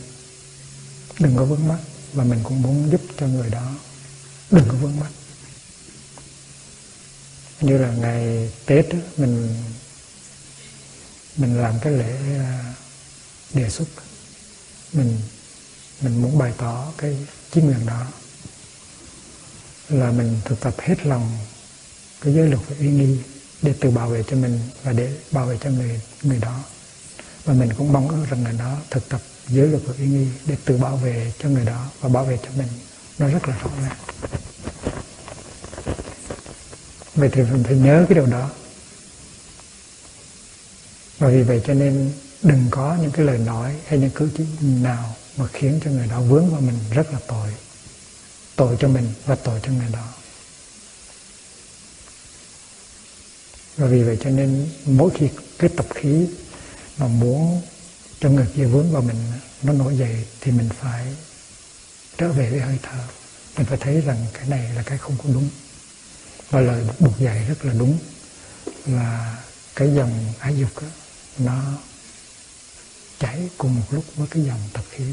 Đừng 1.18 1.36
có 1.36 1.44
vướng 1.44 1.68
mắc. 1.68 1.78
Và 2.12 2.24
mình 2.24 2.40
cũng 2.42 2.62
muốn 2.62 2.90
giúp 2.90 3.00
cho 3.18 3.26
người 3.26 3.50
đó. 3.50 3.74
Đừng 4.50 4.64
có 4.68 4.74
vướng 4.74 5.00
mắc. 5.00 5.10
Như 7.60 7.78
là 7.78 7.90
ngày 7.92 8.52
tết 8.66 8.88
đó, 8.88 8.98
mình 9.16 9.62
mình 11.36 11.60
làm 11.60 11.74
cái 11.80 11.92
lễ 11.92 12.38
à, 12.38 12.74
đề 13.52 13.70
xuất. 13.70 13.88
Mình 14.92 15.20
mình 16.00 16.22
muốn 16.22 16.38
bày 16.38 16.52
tỏ 16.58 16.92
cái 16.98 17.16
chí 17.52 17.60
nguyện 17.60 17.86
đó. 17.86 18.06
Là 19.88 20.10
mình 20.10 20.40
thực 20.44 20.60
tập 20.60 20.74
hết 20.78 21.06
lòng 21.06 21.38
cái 22.24 22.34
giới 22.34 22.48
luật 22.48 22.60
và 22.68 22.76
uy 22.78 22.88
nghi 22.88 23.18
để 23.62 23.74
tự 23.80 23.90
bảo 23.90 24.08
vệ 24.08 24.22
cho 24.30 24.36
mình 24.36 24.60
và 24.82 24.92
để 24.92 25.12
bảo 25.30 25.46
vệ 25.46 25.58
cho 25.64 25.70
người 25.70 26.00
người 26.22 26.38
đó. 26.38 26.60
Và 27.44 27.54
mình 27.54 27.68
cũng 27.78 27.92
mong 27.92 28.08
ước 28.08 28.24
rằng 28.30 28.42
người 28.42 28.52
đó 28.52 28.76
thực 28.90 29.08
tập 29.08 29.20
giới 29.48 29.68
luật 29.68 29.82
và 29.86 29.94
uy 29.98 30.06
nghi 30.06 30.26
để 30.46 30.56
tự 30.64 30.76
bảo 30.76 30.96
vệ 30.96 31.32
cho 31.38 31.48
người 31.48 31.64
đó 31.64 31.86
và 32.00 32.08
bảo 32.08 32.24
vệ 32.24 32.38
cho 32.42 32.48
mình. 32.56 32.68
Nó 33.18 33.28
rất 33.28 33.48
là 33.48 33.58
rõ 33.58 33.70
ràng. 33.82 33.96
Vậy 37.14 37.28
thì 37.32 37.42
mình 37.42 37.64
phải 37.64 37.76
nhớ 37.76 38.04
cái 38.08 38.14
điều 38.14 38.26
đó. 38.26 38.50
Và 41.18 41.28
vì 41.28 41.42
vậy 41.42 41.62
cho 41.66 41.74
nên 41.74 42.12
đừng 42.42 42.66
có 42.70 42.96
những 43.02 43.10
cái 43.10 43.26
lời 43.26 43.38
nói 43.38 43.74
hay 43.86 43.98
những 43.98 44.10
cử 44.10 44.28
chỉ 44.36 44.44
nào 44.60 45.14
mà 45.36 45.46
khiến 45.52 45.80
cho 45.84 45.90
người 45.90 46.06
đó 46.06 46.20
vướng 46.20 46.50
vào 46.50 46.60
mình 46.60 46.78
rất 46.90 47.12
là 47.12 47.18
tội. 47.28 47.54
Tội 48.56 48.76
cho 48.80 48.88
mình 48.88 49.12
và 49.26 49.34
tội 49.34 49.60
cho 49.62 49.72
người 49.72 49.88
đó. 49.92 50.08
Và 53.76 53.86
vì 53.86 54.02
vậy 54.02 54.18
cho 54.24 54.30
nên 54.30 54.68
mỗi 54.84 55.10
khi 55.14 55.28
cái 55.58 55.70
tập 55.76 55.86
khí 55.94 56.26
mà 56.98 57.06
muốn 57.06 57.62
cho 58.20 58.30
người 58.30 58.46
kia 58.56 58.64
vướng 58.64 58.92
vào 58.92 59.02
mình 59.02 59.16
nó 59.62 59.72
nổi 59.72 59.98
dậy 59.98 60.24
thì 60.40 60.52
mình 60.52 60.68
phải 60.80 61.06
trở 62.18 62.32
về 62.32 62.50
với 62.50 62.60
hơi 62.60 62.78
thở. 62.82 62.98
Mình 63.56 63.66
phải 63.66 63.78
thấy 63.78 64.00
rằng 64.00 64.26
cái 64.32 64.48
này 64.48 64.74
là 64.74 64.82
cái 64.82 64.98
không 64.98 65.16
có 65.18 65.24
đúng. 65.34 65.48
Và 66.50 66.60
lời 66.60 66.86
buộc 66.98 67.18
dạy 67.18 67.44
rất 67.48 67.64
là 67.64 67.72
đúng. 67.72 67.98
Là 68.86 69.36
cái 69.74 69.94
dòng 69.94 70.32
ái 70.38 70.56
dục 70.56 70.82
đó, 70.82 70.88
nó 71.38 71.62
chảy 73.18 73.48
cùng 73.58 73.74
một 73.76 73.86
lúc 73.90 74.04
với 74.16 74.28
cái 74.30 74.42
dòng 74.44 74.60
tập 74.72 74.84
khí. 74.90 75.04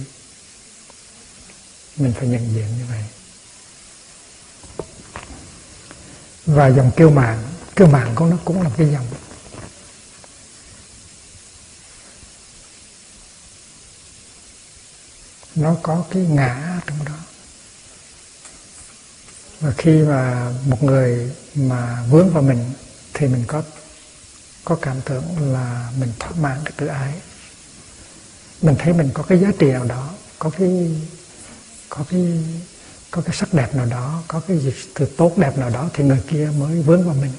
Mình 1.97 2.13
phải 2.19 2.28
nhận 2.28 2.54
diện 2.54 2.67
như 2.78 2.86
vậy. 2.89 3.04
Và 6.45 6.67
dòng 6.67 6.91
kêu 6.95 7.10
mạng 7.10 7.43
cái 7.82 7.89
mạng 7.89 8.12
của 8.15 8.26
nó 8.26 8.38
cũng 8.46 8.62
là 8.62 8.70
một 8.70 8.76
cái 8.78 8.88
dòng. 8.91 9.06
Nó 15.56 15.76
có 15.82 16.06
cái 16.12 16.24
ngã 16.24 16.80
trong 16.88 17.06
đó. 17.06 17.17
Và 19.60 19.72
khi 19.78 20.02
mà 20.02 20.52
một 20.65 20.84
người 20.84 21.32
mà 21.56 22.04
vướng 22.10 22.30
vào 22.30 22.44
mình, 22.44 22.74
thì 23.13 23.28
mình 23.28 23.44
có 23.48 23.63
có 24.63 24.78
cảm 24.82 25.02
tưởng 25.06 25.54
là 25.54 25.91
mình 26.00 26.13
thoát 26.20 26.38
mạng 26.38 26.62
cái 26.65 26.74
tự 26.78 26.88
ái. 26.88 27.13
Mình 28.62 28.76
thấy 28.80 28.94
mình 28.94 29.10
có 29.13 29.24
cái 29.24 29.38
giá 29.38 29.52
trị 29.60 29.67
nào 29.72 29.86
đó, 29.86 30.10
có 30.39 30.50
cái 30.50 30.91
có 31.89 32.06
cái 32.10 32.44
có 33.12 33.22
cái 33.22 33.36
sắc 33.36 33.54
đẹp 33.54 33.76
nào 33.76 33.86
đó, 33.86 34.24
có 34.28 34.41
cái 34.48 34.58
gì 34.58 34.74
từ 34.94 35.06
tốt 35.17 35.38
đẹp 35.38 35.58
nào 35.58 35.70
đó, 35.70 35.89
thì 35.94 36.04
người 36.04 36.22
kia 36.28 36.50
mới 36.60 36.82
vướng 36.82 37.06
vào 37.06 37.15
mình 37.15 37.32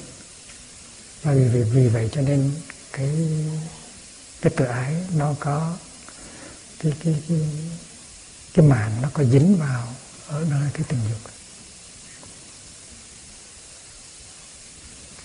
và 1.23 1.33
vì, 1.33 1.43
vì, 1.43 1.63
vì 1.63 1.87
vậy 1.87 2.09
cho 2.11 2.21
nên 2.21 2.51
cái 2.91 3.09
cái 4.41 4.53
tự 4.55 4.65
ái 4.65 4.95
nó 5.15 5.35
có 5.39 5.77
cái 6.79 6.93
cái 7.03 7.23
cái, 7.29 7.39
cái 8.53 8.65
màn 8.65 9.01
nó 9.01 9.09
có 9.13 9.23
dính 9.23 9.57
vào 9.59 9.95
ở 10.27 10.45
nơi 10.49 10.69
cái 10.73 10.83
tình 10.87 10.99
dục. 11.09 11.31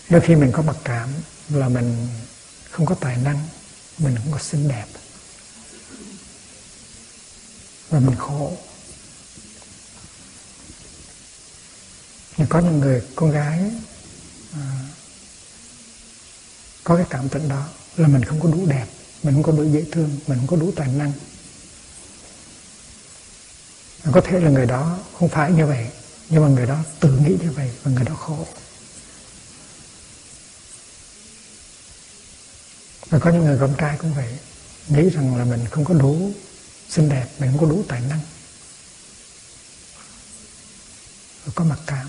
Đôi 0.08 0.20
khi 0.20 0.36
mình 0.36 0.52
có 0.52 0.62
mặc 0.62 0.76
cảm 0.84 1.08
là 1.48 1.68
mình 1.68 2.08
không 2.70 2.86
có 2.86 2.94
tài 2.94 3.16
năng 3.16 3.48
mình 3.98 4.16
không 4.16 4.32
có 4.32 4.38
xinh 4.38 4.68
đẹp. 4.68 4.86
Và 7.90 8.00
mình 8.00 8.16
khổ. 8.16 8.56
Nhưng 12.36 12.46
có 12.46 12.58
những 12.60 12.78
người 12.78 13.02
con 13.16 13.30
gái 13.30 13.70
à, 14.52 14.88
có 16.88 16.96
cái 16.96 17.06
cảm 17.10 17.28
tưởng 17.28 17.48
đó 17.48 17.68
là 17.96 18.08
mình 18.08 18.24
không 18.24 18.40
có 18.40 18.48
đủ 18.48 18.66
đẹp, 18.66 18.86
mình 19.22 19.34
không 19.34 19.42
có 19.42 19.52
đủ 19.52 19.64
dễ 19.64 19.84
thương, 19.92 20.18
mình 20.26 20.38
không 20.38 20.46
có 20.46 20.56
đủ 20.56 20.72
tài 20.76 20.88
năng. 20.88 21.12
Có 24.12 24.20
thể 24.20 24.40
là 24.40 24.50
người 24.50 24.66
đó 24.66 24.98
không 25.18 25.28
phải 25.28 25.52
như 25.52 25.66
vậy, 25.66 25.86
nhưng 26.28 26.42
mà 26.42 26.48
người 26.48 26.66
đó 26.66 26.84
tự 27.00 27.18
nghĩ 27.18 27.36
như 27.42 27.50
vậy 27.50 27.70
và 27.82 27.90
người 27.90 28.04
đó 28.04 28.14
khổ. 28.14 28.46
Và 33.10 33.18
có 33.18 33.30
những 33.30 33.44
người 33.44 33.58
con 33.60 33.74
trai 33.78 33.96
cũng 33.98 34.14
vậy, 34.14 34.38
nghĩ 34.88 35.08
rằng 35.08 35.36
là 35.36 35.44
mình 35.44 35.64
không 35.70 35.84
có 35.84 35.94
đủ 35.94 36.32
xinh 36.88 37.08
đẹp, 37.08 37.26
mình 37.38 37.50
không 37.50 37.60
có 37.60 37.66
đủ 37.66 37.84
tài 37.88 38.00
năng. 38.00 38.20
Và 41.44 41.52
có 41.54 41.64
mặc 41.64 41.78
cảm. 41.86 42.08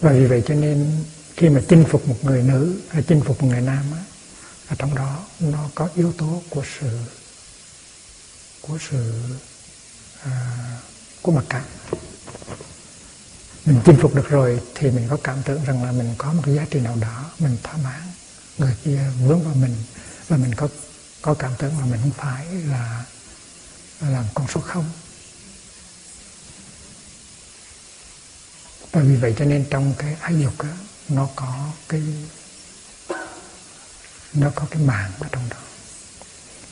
Và 0.00 0.12
vì 0.12 0.26
vậy 0.26 0.42
cho 0.46 0.54
nên 0.54 1.04
khi 1.38 1.48
mà 1.48 1.60
chinh 1.68 1.84
phục 1.88 2.08
một 2.08 2.24
người 2.24 2.42
nữ 2.42 2.80
hay 2.88 3.02
chinh 3.02 3.20
phục 3.24 3.42
một 3.42 3.48
người 3.48 3.60
nam 3.60 3.84
á, 3.92 4.02
ở 4.68 4.76
trong 4.78 4.94
đó 4.94 5.26
nó 5.40 5.70
có 5.74 5.88
yếu 5.94 6.12
tố 6.12 6.42
của 6.50 6.64
sự 6.80 6.98
của 8.60 8.78
sự 8.90 9.22
à, 10.22 10.54
của 11.22 11.32
mặc 11.32 11.44
cảm. 11.48 11.62
Mình 13.64 13.80
chinh 13.84 13.96
phục 14.00 14.14
được 14.14 14.28
rồi 14.28 14.60
thì 14.74 14.90
mình 14.90 15.06
có 15.10 15.16
cảm 15.24 15.42
tưởng 15.44 15.64
rằng 15.64 15.84
là 15.84 15.92
mình 15.92 16.14
có 16.18 16.32
một 16.32 16.42
cái 16.46 16.54
giá 16.54 16.66
trị 16.70 16.80
nào 16.80 16.96
đó 17.00 17.30
mình 17.38 17.56
thỏa 17.62 17.76
mãn 17.76 18.02
người 18.58 18.76
kia 18.84 19.00
vướng 19.26 19.42
vào 19.42 19.54
mình 19.54 19.76
và 20.28 20.36
mình 20.36 20.54
có 20.54 20.68
có 21.22 21.34
cảm 21.34 21.52
tưởng 21.58 21.78
là 21.78 21.84
mình 21.84 22.00
không 22.00 22.10
phải 22.16 22.46
là, 22.46 23.04
là 24.00 24.10
làm 24.10 24.24
con 24.34 24.46
số 24.48 24.60
không. 24.60 24.90
Và 28.92 29.00
vì 29.00 29.16
vậy 29.16 29.34
cho 29.38 29.44
nên 29.44 29.64
trong 29.70 29.94
cái 29.98 30.16
ái 30.20 30.40
dục 30.40 30.62
đó, 30.62 30.68
nó 31.08 31.28
có 31.36 31.72
cái 31.88 32.02
nó 34.32 34.50
có 34.54 34.66
cái 34.70 34.82
màng 34.82 35.12
ở 35.20 35.28
trong 35.32 35.48
đó. 35.48 35.56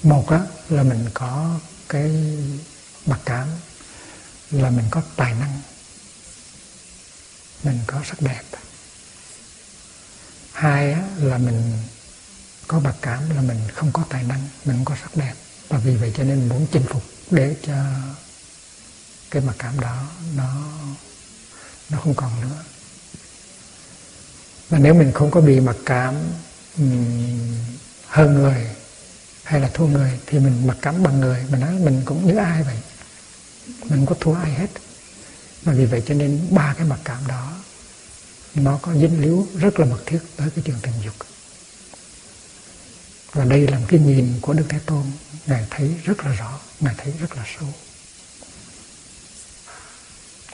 Một 0.03 0.31
á, 0.31 0.41
là 0.69 0.83
mình 0.83 1.11
có 1.15 1.59
cái 1.89 2.11
mặc 3.07 3.21
cảm 3.25 3.49
là 4.51 4.71
mình 4.71 4.85
có 4.91 5.03
tài 5.17 5.35
năng 5.35 5.61
mình 7.63 7.81
có 7.87 8.01
sắc 8.05 8.23
đẹp. 8.23 8.43
Hai 10.53 10.93
á, 10.93 11.03
là 11.19 11.39
mình 11.39 11.83
có 12.69 12.79
mặc 12.79 12.95
cảm 13.03 13.31
là 13.31 13.43
mình 13.43 13.61
không 13.75 13.93
có 13.93 14.05
tài 14.09 14.23
năng 14.23 14.49
mình 14.65 14.77
không 14.77 14.85
có 14.85 14.97
sắc 15.03 15.17
đẹp. 15.17 15.35
Và 15.69 15.79
vì 15.79 15.97
vậy 15.97 16.13
cho 16.17 16.25
nên 16.25 16.49
muốn 16.49 16.67
chinh 16.73 16.87
phục 16.89 17.03
để 17.31 17.57
cho 17.63 17.75
cái 19.31 19.43
mặc 19.43 19.57
cảm 19.59 19.81
đó 19.81 20.09
nó 20.35 20.73
nó 21.89 21.99
không 22.01 22.15
còn 22.15 22.41
nữa 22.41 22.65
và 24.69 24.79
nếu 24.79 24.95
mình 24.95 25.13
không 25.13 25.31
có 25.31 25.41
bị 25.41 25.61
mặc 25.61 25.77
cảm 25.87 26.15
ừ, 26.79 26.85
hơn 28.07 28.35
người 28.35 28.67
hay 29.47 29.61
là 29.61 29.69
thua 29.75 29.87
người 29.87 30.19
thì 30.27 30.39
mình 30.39 30.67
mặc 30.67 30.77
cảm 30.83 31.03
bằng 31.03 31.21
người. 31.21 31.45
Mình 31.51 31.61
nói 31.61 31.73
mình 31.73 32.03
cũng 32.05 32.27
như 32.27 32.37
ai 32.37 32.63
vậy? 32.63 32.77
Mình 33.67 33.91
không 33.91 34.07
có 34.07 34.15
thua 34.21 34.35
ai 34.35 34.53
hết. 34.53 34.71
Và 35.63 35.73
vì 35.73 35.85
vậy 35.85 36.03
cho 36.07 36.15
nên 36.15 36.47
ba 36.51 36.75
cái 36.79 36.87
mặc 36.87 37.01
cảm 37.05 37.27
đó, 37.29 37.53
nó 38.55 38.79
có 38.83 38.95
dính 38.95 39.21
líu 39.21 39.47
rất 39.59 39.81
là 39.81 39.87
mật 39.87 40.01
thiết 40.07 40.19
tới 40.37 40.51
cái 40.51 40.65
trường 40.67 40.79
tình 40.83 40.95
dục. 41.05 41.15
Và 43.33 43.45
đây 43.45 43.67
là 43.67 43.79
một 43.79 43.85
cái 43.89 44.01
nhìn 44.01 44.39
của 44.41 44.53
Đức 44.53 44.65
Thế 44.69 44.79
Tôn. 44.87 45.03
Ngài 45.47 45.67
thấy 45.71 45.95
rất 46.05 46.25
là 46.25 46.33
rõ, 46.33 46.59
Ngài 46.81 46.95
thấy 46.99 47.13
rất 47.21 47.37
là 47.37 47.45
sâu. 47.59 47.69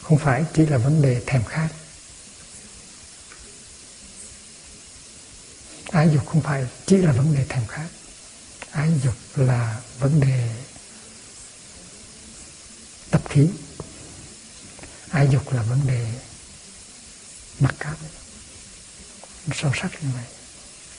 Không 0.02 0.18
phải 0.18 0.44
chỉ 0.54 0.66
là 0.66 0.78
vấn 0.78 1.02
đề 1.02 1.22
thèm 1.26 1.44
khát. 1.44 1.68
Ái 5.92 6.10
dục 6.12 6.26
không 6.26 6.40
phải 6.42 6.66
chỉ 6.86 6.96
là 6.96 7.12
vấn 7.12 7.34
đề 7.34 7.44
thèm 7.48 7.66
khát. 7.66 7.88
Ái 8.70 8.90
dục 9.04 9.14
là 9.36 9.80
vấn 9.98 10.20
đề 10.20 10.50
tập 13.10 13.22
khí. 13.28 13.48
Ái 15.10 15.28
dục 15.32 15.52
là 15.52 15.62
vấn 15.62 15.86
đề 15.86 16.06
mặc 17.60 17.74
cảm. 17.78 17.94
Sâu 19.54 19.72
sắc 19.74 20.02
như 20.02 20.08
vậy. 20.14 20.24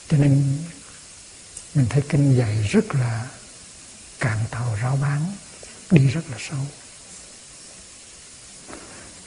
Cho 0.08 0.16
nên 0.16 0.58
mình 1.74 1.86
thấy 1.90 2.02
kinh 2.08 2.36
dạy 2.38 2.68
rất 2.70 2.94
là 2.94 3.26
cạn 4.20 4.38
tàu, 4.50 4.74
ráo 4.74 4.96
bán, 4.96 5.32
đi 5.90 6.06
rất 6.06 6.30
là 6.30 6.36
sâu. 6.50 6.66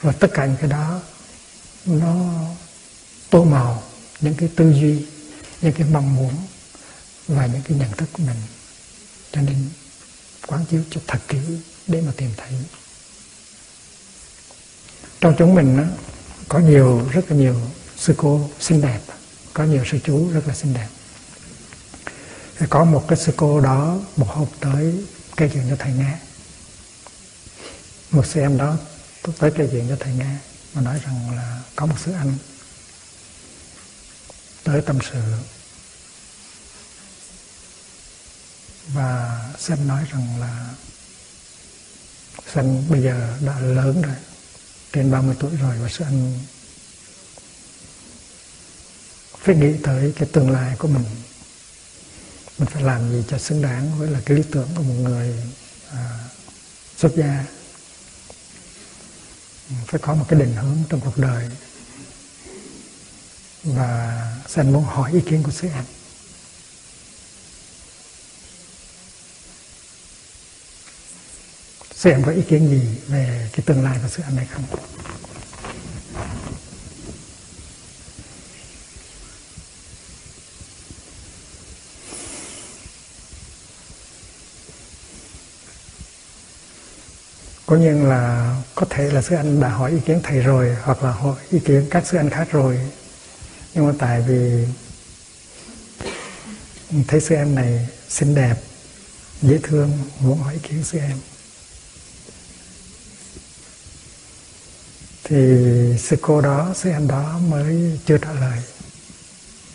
Và 0.00 0.12
tất 0.12 0.28
cả 0.34 0.46
những 0.46 0.56
cái 0.60 0.70
đó, 0.70 1.00
nó 1.84 2.44
tô 3.30 3.44
màu 3.44 3.82
những 4.20 4.34
cái 4.34 4.48
tư 4.56 4.72
duy 4.72 5.06
những 5.60 5.72
cái 5.72 5.86
mong 5.92 6.16
muốn 6.16 6.32
và 7.28 7.46
những 7.46 7.62
cái 7.62 7.78
nhận 7.78 7.92
thức 7.92 8.08
của 8.12 8.22
mình. 8.22 8.36
Cho 9.32 9.40
nên 9.40 9.68
quán 10.46 10.64
chiếu 10.70 10.82
cho 10.90 11.00
thật 11.06 11.18
kỹ 11.28 11.38
để 11.86 12.00
mà 12.00 12.12
tìm 12.16 12.30
thấy. 12.36 12.52
Trong 15.20 15.34
chúng 15.38 15.54
mình 15.54 15.76
đó, 15.76 15.84
có 16.48 16.58
nhiều 16.58 17.08
rất 17.12 17.30
là 17.30 17.36
nhiều 17.36 17.60
sư 17.96 18.14
cô 18.16 18.50
xinh 18.60 18.80
đẹp. 18.80 19.00
Có 19.54 19.64
nhiều 19.64 19.84
sư 19.90 19.98
chú 20.04 20.30
rất 20.32 20.48
là 20.48 20.54
xinh 20.54 20.74
đẹp. 20.74 20.88
Thì 22.58 22.66
có 22.70 22.84
một 22.84 23.04
cái 23.08 23.18
sư 23.18 23.32
cô 23.36 23.60
đó 23.60 23.98
một 24.16 24.26
hôm 24.28 24.48
tới 24.60 25.04
kể 25.36 25.50
chuyện 25.52 25.64
cho 25.70 25.76
thầy 25.78 25.92
nghe. 25.92 26.18
Một 28.10 28.26
sư 28.26 28.40
em 28.40 28.58
đó 28.58 28.76
tới 29.38 29.50
kể 29.56 29.68
chuyện 29.70 29.88
cho 29.88 29.96
thầy 30.00 30.14
nghe 30.14 30.36
mà 30.74 30.80
nói 30.80 31.00
rằng 31.04 31.36
là 31.36 31.60
có 31.76 31.86
một 31.86 31.96
sư 32.04 32.12
anh 32.12 32.34
tới 34.68 34.80
tâm 34.80 34.98
sự 35.12 35.20
và 38.94 39.40
xem 39.58 39.88
nói 39.88 40.04
rằng 40.12 40.40
là 40.40 40.74
Sanh 42.54 42.84
bây 42.88 43.02
giờ 43.02 43.36
đã 43.40 43.60
lớn 43.60 44.02
rồi 44.02 44.16
trên 44.92 45.10
30 45.10 45.36
tuổi 45.40 45.50
rồi 45.56 45.78
và 45.78 45.88
sư 45.88 46.04
phải 49.38 49.56
nghĩ 49.56 49.76
tới 49.82 50.12
cái 50.16 50.28
tương 50.32 50.50
lai 50.50 50.76
của 50.78 50.88
mình. 50.88 51.04
Mình 52.58 52.68
phải 52.68 52.82
làm 52.82 53.10
gì 53.10 53.24
cho 53.28 53.38
xứng 53.38 53.62
đáng 53.62 53.98
với 53.98 54.10
là 54.10 54.20
cái 54.26 54.36
lý 54.36 54.42
tưởng 54.52 54.68
của 54.74 54.82
một 54.82 54.94
người 54.94 55.34
à, 55.90 56.18
xuất 56.96 57.12
gia. 57.16 57.44
Phải 59.86 60.00
có 60.00 60.14
một 60.14 60.24
cái 60.28 60.40
định 60.40 60.54
hướng 60.54 60.76
trong 60.88 61.00
cuộc 61.00 61.18
đời 61.18 61.48
và 63.64 64.22
xin 64.48 64.72
muốn 64.72 64.84
hỏi 64.84 65.12
ý 65.12 65.20
kiến 65.20 65.42
của 65.42 65.50
sư 65.50 65.68
anh 65.74 65.84
sư 71.94 72.10
anh 72.10 72.22
có 72.22 72.32
ý 72.32 72.42
kiến 72.42 72.68
gì 72.68 72.82
về 73.08 73.48
cái 73.52 73.62
tương 73.66 73.84
lai 73.84 73.98
của 74.02 74.08
sư 74.08 74.22
anh 74.26 74.36
này 74.36 74.46
không? 74.52 74.64
Có 87.66 87.76
nhiên 87.76 88.08
là 88.08 88.56
có 88.74 88.86
thể 88.90 89.10
là 89.10 89.22
sư 89.22 89.34
anh 89.36 89.60
đã 89.60 89.68
hỏi 89.68 89.90
ý 89.90 89.98
kiến 90.06 90.20
thầy 90.22 90.38
rồi, 90.38 90.76
hoặc 90.82 91.02
là 91.02 91.12
hỏi 91.12 91.36
ý 91.50 91.58
kiến 91.64 91.86
các 91.90 92.06
sư 92.06 92.16
anh 92.16 92.30
khác 92.30 92.48
rồi 92.50 92.80
nhưng 93.74 93.86
mà 93.86 93.92
tại 93.98 94.20
vì 94.20 94.64
thấy 97.08 97.20
sư 97.20 97.34
em 97.34 97.54
này 97.54 97.88
xinh 98.08 98.34
đẹp 98.34 98.56
dễ 99.42 99.58
thương 99.62 99.98
muốn 100.20 100.38
hỏi 100.38 100.54
ý 100.54 100.60
kiến 100.62 100.84
sư 100.84 100.98
em. 100.98 101.18
Thì 105.24 105.36
sư 105.98 106.16
cô 106.20 106.40
đó 106.40 106.74
sư 106.76 106.90
em 106.90 107.08
đó 107.08 107.38
mới 107.38 107.98
chưa 108.06 108.18
trả 108.18 108.32
lời. 108.32 108.58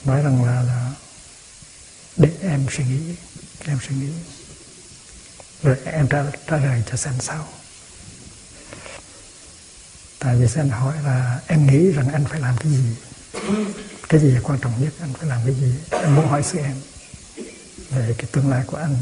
Nói 0.05 0.21
rằng 0.21 0.45
là, 0.45 0.61
là 0.61 0.91
để 2.17 2.29
em 2.41 2.65
suy 2.71 2.83
nghĩ 2.83 3.15
em 3.65 3.79
suy 3.87 3.95
nghĩ. 3.95 4.11
Rồi 5.63 5.77
em 5.85 6.07
trả, 6.07 6.23
trả 6.47 6.57
lời 6.57 6.83
cho 6.91 6.97
xem 6.97 7.13
sau. 7.19 7.47
Tại 10.19 10.35
vì 10.35 10.47
xem 10.47 10.69
hỏi 10.69 10.95
là 11.03 11.41
em 11.47 11.67
nghĩ 11.67 11.91
rằng 11.91 12.07
anh 12.13 12.25
phải 12.25 12.39
làm 12.39 12.57
cái 12.57 12.71
gì? 12.71 12.95
Cái 14.09 14.21
gì 14.21 14.37
quan 14.43 14.59
trọng 14.59 14.83
nhất? 14.83 14.93
Anh 14.99 15.13
phải 15.13 15.29
làm 15.29 15.39
cái 15.45 15.53
gì? 15.53 15.73
Em 15.89 16.15
muốn 16.15 16.27
hỏi 16.27 16.43
sự 16.43 16.57
em 16.59 16.75
về 17.89 18.15
cái 18.17 18.27
tương 18.31 18.49
lai 18.49 18.63
của 18.67 18.77
anh, 18.77 18.95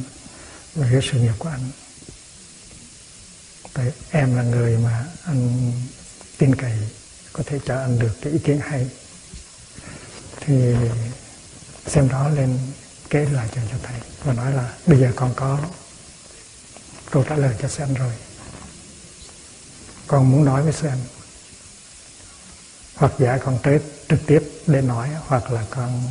về 0.75 0.87
cái 0.91 1.01
sự 1.11 1.19
nghiệp 1.19 1.33
của 1.37 1.49
anh. 1.49 1.69
Tại 3.73 3.91
em 4.11 4.35
là 4.35 4.43
người 4.43 4.77
mà 4.77 5.05
anh 5.23 5.71
tin 6.37 6.55
cậy, 6.55 6.73
có 7.33 7.43
thể 7.45 7.59
cho 7.65 7.79
anh 7.79 7.99
được 7.99 8.11
cái 8.21 8.33
ý 8.33 8.39
kiến 8.39 8.59
hay. 8.59 8.87
Thì 10.39 10.75
xem 11.87 12.09
đó 12.09 12.29
lên 12.29 12.59
kể 13.09 13.25
lại 13.31 13.49
cho 13.55 13.61
cho 13.71 13.77
thầy 13.83 13.99
và 14.23 14.33
nói 14.33 14.53
là 14.53 14.73
bây 14.85 14.99
giờ 14.99 15.11
con 15.15 15.33
có 15.35 15.59
câu 17.11 17.23
trả 17.23 17.35
lời 17.35 17.55
cho 17.61 17.67
xem 17.67 17.93
rồi. 17.93 18.13
Con 20.07 20.31
muốn 20.31 20.45
nói 20.45 20.63
với 20.63 20.73
sư 20.73 20.87
anh 20.87 20.99
hoặc 23.01 23.13
giả 23.19 23.37
con 23.37 23.59
tới 23.63 23.79
trực 24.09 24.19
tiếp 24.25 24.43
để 24.67 24.81
nói 24.81 25.09
hoặc 25.27 25.51
là 25.51 25.65
con 25.69 26.03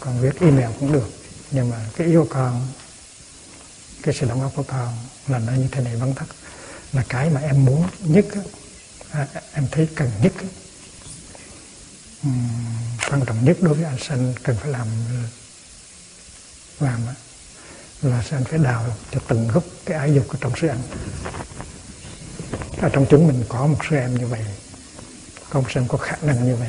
con 0.00 0.20
viết 0.20 0.40
email 0.40 0.68
cũng 0.80 0.92
được. 0.92 1.08
Nhưng 1.50 1.70
mà 1.70 1.76
cái 1.96 2.06
yêu 2.06 2.26
con 2.30 2.66
cái 4.02 4.14
sự 4.14 4.26
đóng 4.28 4.40
góp 4.40 4.54
của 4.54 4.62
con 4.62 4.98
là 5.28 5.38
nó 5.38 5.52
như 5.52 5.68
thế 5.72 5.84
này 5.84 5.96
vắng 5.96 6.14
thất 6.14 6.26
là 6.92 7.04
cái 7.08 7.30
mà 7.30 7.40
em 7.40 7.64
muốn 7.64 7.86
nhất 8.00 8.24
à, 9.10 9.26
em 9.52 9.66
thấy 9.70 9.88
cần 9.94 10.10
nhất 10.22 10.32
uhm, 12.26 12.48
quan 13.10 13.24
trọng 13.26 13.44
nhất 13.44 13.56
đối 13.60 13.74
với 13.74 13.84
anh 13.84 13.98
sanh 13.98 14.34
cần 14.42 14.56
phải 14.56 14.70
làm 14.70 14.86
làm 16.80 17.00
là 18.02 18.24
anh 18.30 18.44
phải 18.44 18.58
đào 18.58 18.84
cho 19.12 19.20
từng 19.28 19.48
gốc 19.48 19.64
cái 19.84 19.98
ái 19.98 20.14
dục 20.14 20.28
ở 20.28 20.36
trong 20.40 20.52
sư 20.56 20.68
anh. 20.68 20.82
Ở 22.80 22.88
trong 22.88 23.06
chúng 23.10 23.26
mình 23.26 23.44
có 23.48 23.66
một 23.66 23.78
sư 23.90 23.96
em 23.96 24.14
như 24.14 24.26
vậy 24.26 24.44
ông 25.54 25.64
sơn 25.74 25.84
có 25.88 25.98
khả 25.98 26.16
năng 26.22 26.44
như 26.44 26.56
vậy. 26.56 26.68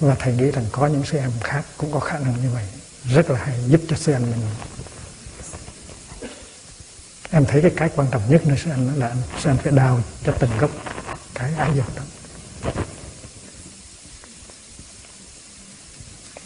Và 0.00 0.14
thầy 0.18 0.32
nghĩ 0.32 0.50
rằng 0.50 0.64
có 0.72 0.86
những 0.86 1.04
sư 1.04 1.18
em 1.18 1.30
khác 1.40 1.64
cũng 1.76 1.92
có 1.92 2.00
khả 2.00 2.18
năng 2.18 2.42
như 2.42 2.50
vậy. 2.54 2.64
Rất 3.04 3.30
là 3.30 3.38
hay 3.38 3.58
giúp 3.66 3.80
cho 3.88 3.96
sư 3.96 4.12
em 4.12 4.22
mình. 4.22 4.40
Em 7.30 7.44
thấy 7.44 7.62
cái 7.62 7.70
cái 7.76 7.90
quan 7.96 8.08
trọng 8.10 8.22
nhất 8.28 8.46
nơi 8.46 8.58
sư 8.58 8.70
em 8.70 9.00
là 9.00 9.14
sư 9.42 9.50
em 9.50 9.56
phải 9.56 9.72
đào 9.72 10.00
cho 10.24 10.32
từng 10.38 10.50
gốc 10.58 10.70
cái 11.34 11.52
ái 11.54 11.70
dục 11.76 11.96
đó. 11.96 12.02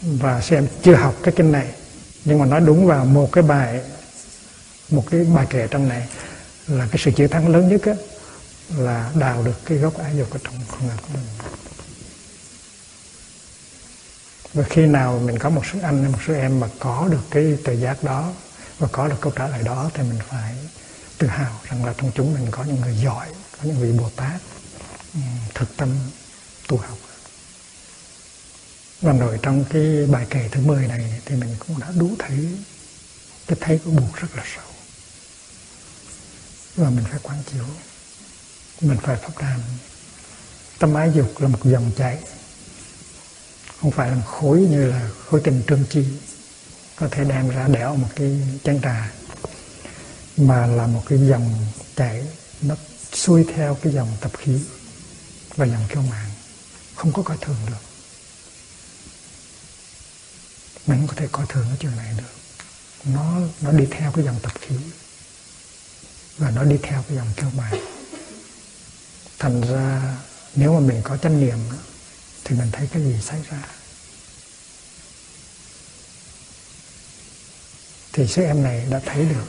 Và 0.01 0.41
sư 0.41 0.55
em 0.55 0.67
chưa 0.83 0.95
học 0.95 1.15
cái 1.23 1.33
kinh 1.37 1.51
này 1.51 1.67
nhưng 2.25 2.39
mà 2.39 2.45
nói 2.45 2.61
đúng 2.61 2.85
vào 2.85 3.05
một 3.05 3.29
cái 3.31 3.43
bài 3.43 3.81
một 4.89 5.03
cái 5.11 5.23
bài 5.23 5.47
kệ 5.49 5.67
trong 5.67 5.89
này 5.89 6.07
là 6.67 6.87
cái 6.91 7.01
sự 7.05 7.11
chiến 7.11 7.29
thắng 7.29 7.47
lớn 7.47 7.69
nhất 7.69 7.81
á, 7.85 7.93
là 8.69 9.11
đào 9.15 9.43
được 9.43 9.65
cái 9.65 9.77
gốc 9.77 9.97
ái 9.97 10.17
dục 10.17 10.31
ở 10.31 10.39
trong 10.43 10.53
con 10.71 10.87
người 10.87 10.97
của 11.01 11.07
mình. 11.13 11.25
Và 14.53 14.63
khi 14.69 14.85
nào 14.85 15.19
mình 15.19 15.39
có 15.39 15.49
một 15.49 15.65
số 15.73 15.79
anh 15.83 16.11
một 16.11 16.17
số 16.27 16.33
em 16.33 16.59
mà 16.59 16.67
có 16.79 17.07
được 17.11 17.23
cái 17.31 17.57
tự 17.63 17.73
giác 17.73 18.03
đó 18.03 18.33
và 18.79 18.87
có 18.91 19.07
được 19.07 19.15
câu 19.21 19.31
trả 19.35 19.47
lời 19.47 19.63
đó 19.63 19.91
thì 19.93 20.03
mình 20.03 20.19
phải 20.29 20.55
tự 21.17 21.27
hào 21.27 21.59
rằng 21.63 21.85
là 21.85 21.93
trong 21.97 22.11
chúng 22.15 22.33
mình 22.33 22.47
có 22.51 22.63
những 22.63 22.81
người 22.81 22.95
giỏi, 23.03 23.27
có 23.51 23.59
những 23.63 23.79
vị 23.79 23.91
bồ 23.91 24.09
tát 24.09 24.41
ừ, 25.13 25.19
thực 25.53 25.77
tâm 25.77 25.89
tu 26.67 26.77
học. 26.77 26.97
Và 29.01 29.13
rồi 29.13 29.39
trong 29.41 29.65
cái 29.69 30.05
bài 30.11 30.27
kệ 30.29 30.49
thứ 30.51 30.61
10 30.61 30.87
này 30.87 31.21
thì 31.25 31.35
mình 31.35 31.55
cũng 31.67 31.79
đã 31.79 31.87
đủ 31.95 32.15
thấy 32.19 32.47
cái 33.47 33.57
thấy 33.61 33.79
của 33.85 33.91
buộc 33.91 34.15
rất 34.15 34.35
là 34.35 34.43
sâu. 34.55 34.65
Và 36.75 36.89
mình 36.89 37.05
phải 37.09 37.19
quán 37.23 37.37
chiếu 37.51 37.65
mình 38.81 38.97
phải 39.03 39.15
pháp 39.15 39.37
đàn 39.39 39.59
tâm 40.79 40.93
ái 40.93 41.11
dục 41.15 41.41
là 41.41 41.47
một 41.47 41.59
dòng 41.63 41.91
chảy. 41.97 42.17
Không 43.81 43.91
phải 43.91 44.09
là 44.09 44.15
một 44.15 44.25
khối 44.25 44.59
như 44.59 44.85
là 44.85 45.09
khối 45.29 45.41
tình 45.43 45.63
trương 45.67 45.85
chi. 45.89 46.05
Có 46.95 47.07
thể 47.11 47.23
đem 47.23 47.49
ra 47.49 47.67
đẽo 47.67 47.95
một 47.95 48.07
cái 48.15 48.41
chén 48.63 48.81
trà, 48.81 49.11
mà 50.37 50.65
là 50.65 50.87
một 50.87 51.03
cái 51.05 51.19
dòng 51.27 51.65
chảy. 51.95 52.27
Nó 52.61 52.75
xuôi 53.13 53.45
theo 53.55 53.77
cái 53.81 53.93
dòng 53.93 54.17
tập 54.21 54.31
khí 54.37 54.59
và 55.55 55.65
dòng 55.65 55.85
kiêu 55.89 56.01
mạng 56.01 56.29
không 56.95 57.13
có 57.13 57.23
coi 57.23 57.37
thường 57.41 57.57
được. 57.67 57.83
Mình 60.87 60.99
không 60.99 61.07
có 61.07 61.13
thể 61.15 61.27
coi 61.31 61.45
thường 61.49 61.65
cái 61.69 61.77
chuyện 61.79 61.95
này 61.95 62.13
được. 62.17 62.33
Nó 63.03 63.39
nó 63.61 63.71
đi 63.71 63.85
theo 63.91 64.11
cái 64.11 64.25
dòng 64.25 64.39
tập 64.41 64.51
khí 64.61 64.75
và 66.37 66.51
nó 66.51 66.63
đi 66.63 66.77
theo 66.83 67.03
cái 67.07 67.17
dòng 67.17 67.33
kiêu 67.35 67.49
mạng 67.57 67.92
thành 69.43 69.61
ra 69.61 70.17
nếu 70.55 70.73
mà 70.73 70.79
mình 70.79 71.01
có 71.03 71.17
chánh 71.17 71.39
niệm 71.39 71.57
thì 72.43 72.55
mình 72.55 72.71
thấy 72.71 72.89
cái 72.93 73.03
gì 73.03 73.21
xảy 73.21 73.41
ra? 73.49 73.63
Thì 78.13 78.27
sư 78.27 78.43
em 78.43 78.63
này 78.63 78.85
đã 78.89 79.01
thấy 79.05 79.25
được 79.25 79.45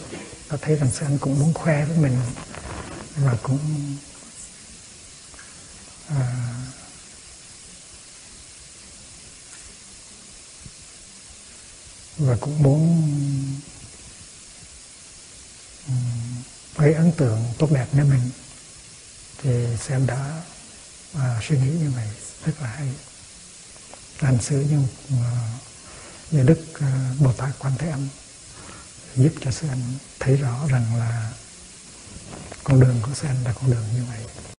đã 0.51 0.57
thấy 0.61 0.77
rằng 0.77 0.91
sư 0.91 1.07
anh 1.07 1.19
cũng 1.19 1.39
muốn 1.39 1.55
khoe 1.55 1.85
với 1.85 1.97
mình 1.97 2.19
và 3.17 3.37
cũng 3.43 3.59
à, 6.09 6.55
và 12.17 12.37
cũng 12.41 12.63
muốn 12.63 13.09
ừ, 15.87 15.93
gây 16.77 16.95
ấn 16.95 17.13
tượng 17.13 17.45
tốt 17.59 17.71
đẹp 17.71 17.87
với 17.93 18.05
mình 18.05 18.31
thì 19.43 19.77
xem 19.77 20.07
đã 20.07 20.43
à, 21.15 21.41
suy 21.49 21.59
nghĩ 21.59 21.71
như 21.71 21.91
vậy 21.91 22.09
rất 22.47 22.53
là 22.63 22.69
hay. 22.69 22.89
Hành 24.19 24.39
xử 24.41 24.61
như 24.61 24.83
à, 25.11 25.49
như 26.31 26.43
đức 26.43 26.65
à, 26.81 27.11
bồ 27.19 27.33
tát 27.33 27.51
quan 27.59 27.73
thế 27.79 27.91
âm 27.91 28.09
giúp 29.17 29.33
cho 29.41 29.51
sư 29.51 29.69
anh 29.69 29.83
thấy 30.21 30.37
rõ 30.37 30.67
rằng 30.69 30.97
là 30.99 31.33
con 32.65 32.81
đường 32.81 32.97
của 33.03 33.15
sư 33.15 33.27
anh 33.27 33.45
là 33.45 33.53
con 33.53 33.71
đường 33.71 33.85
như 33.95 34.05
vậy. 34.09 34.54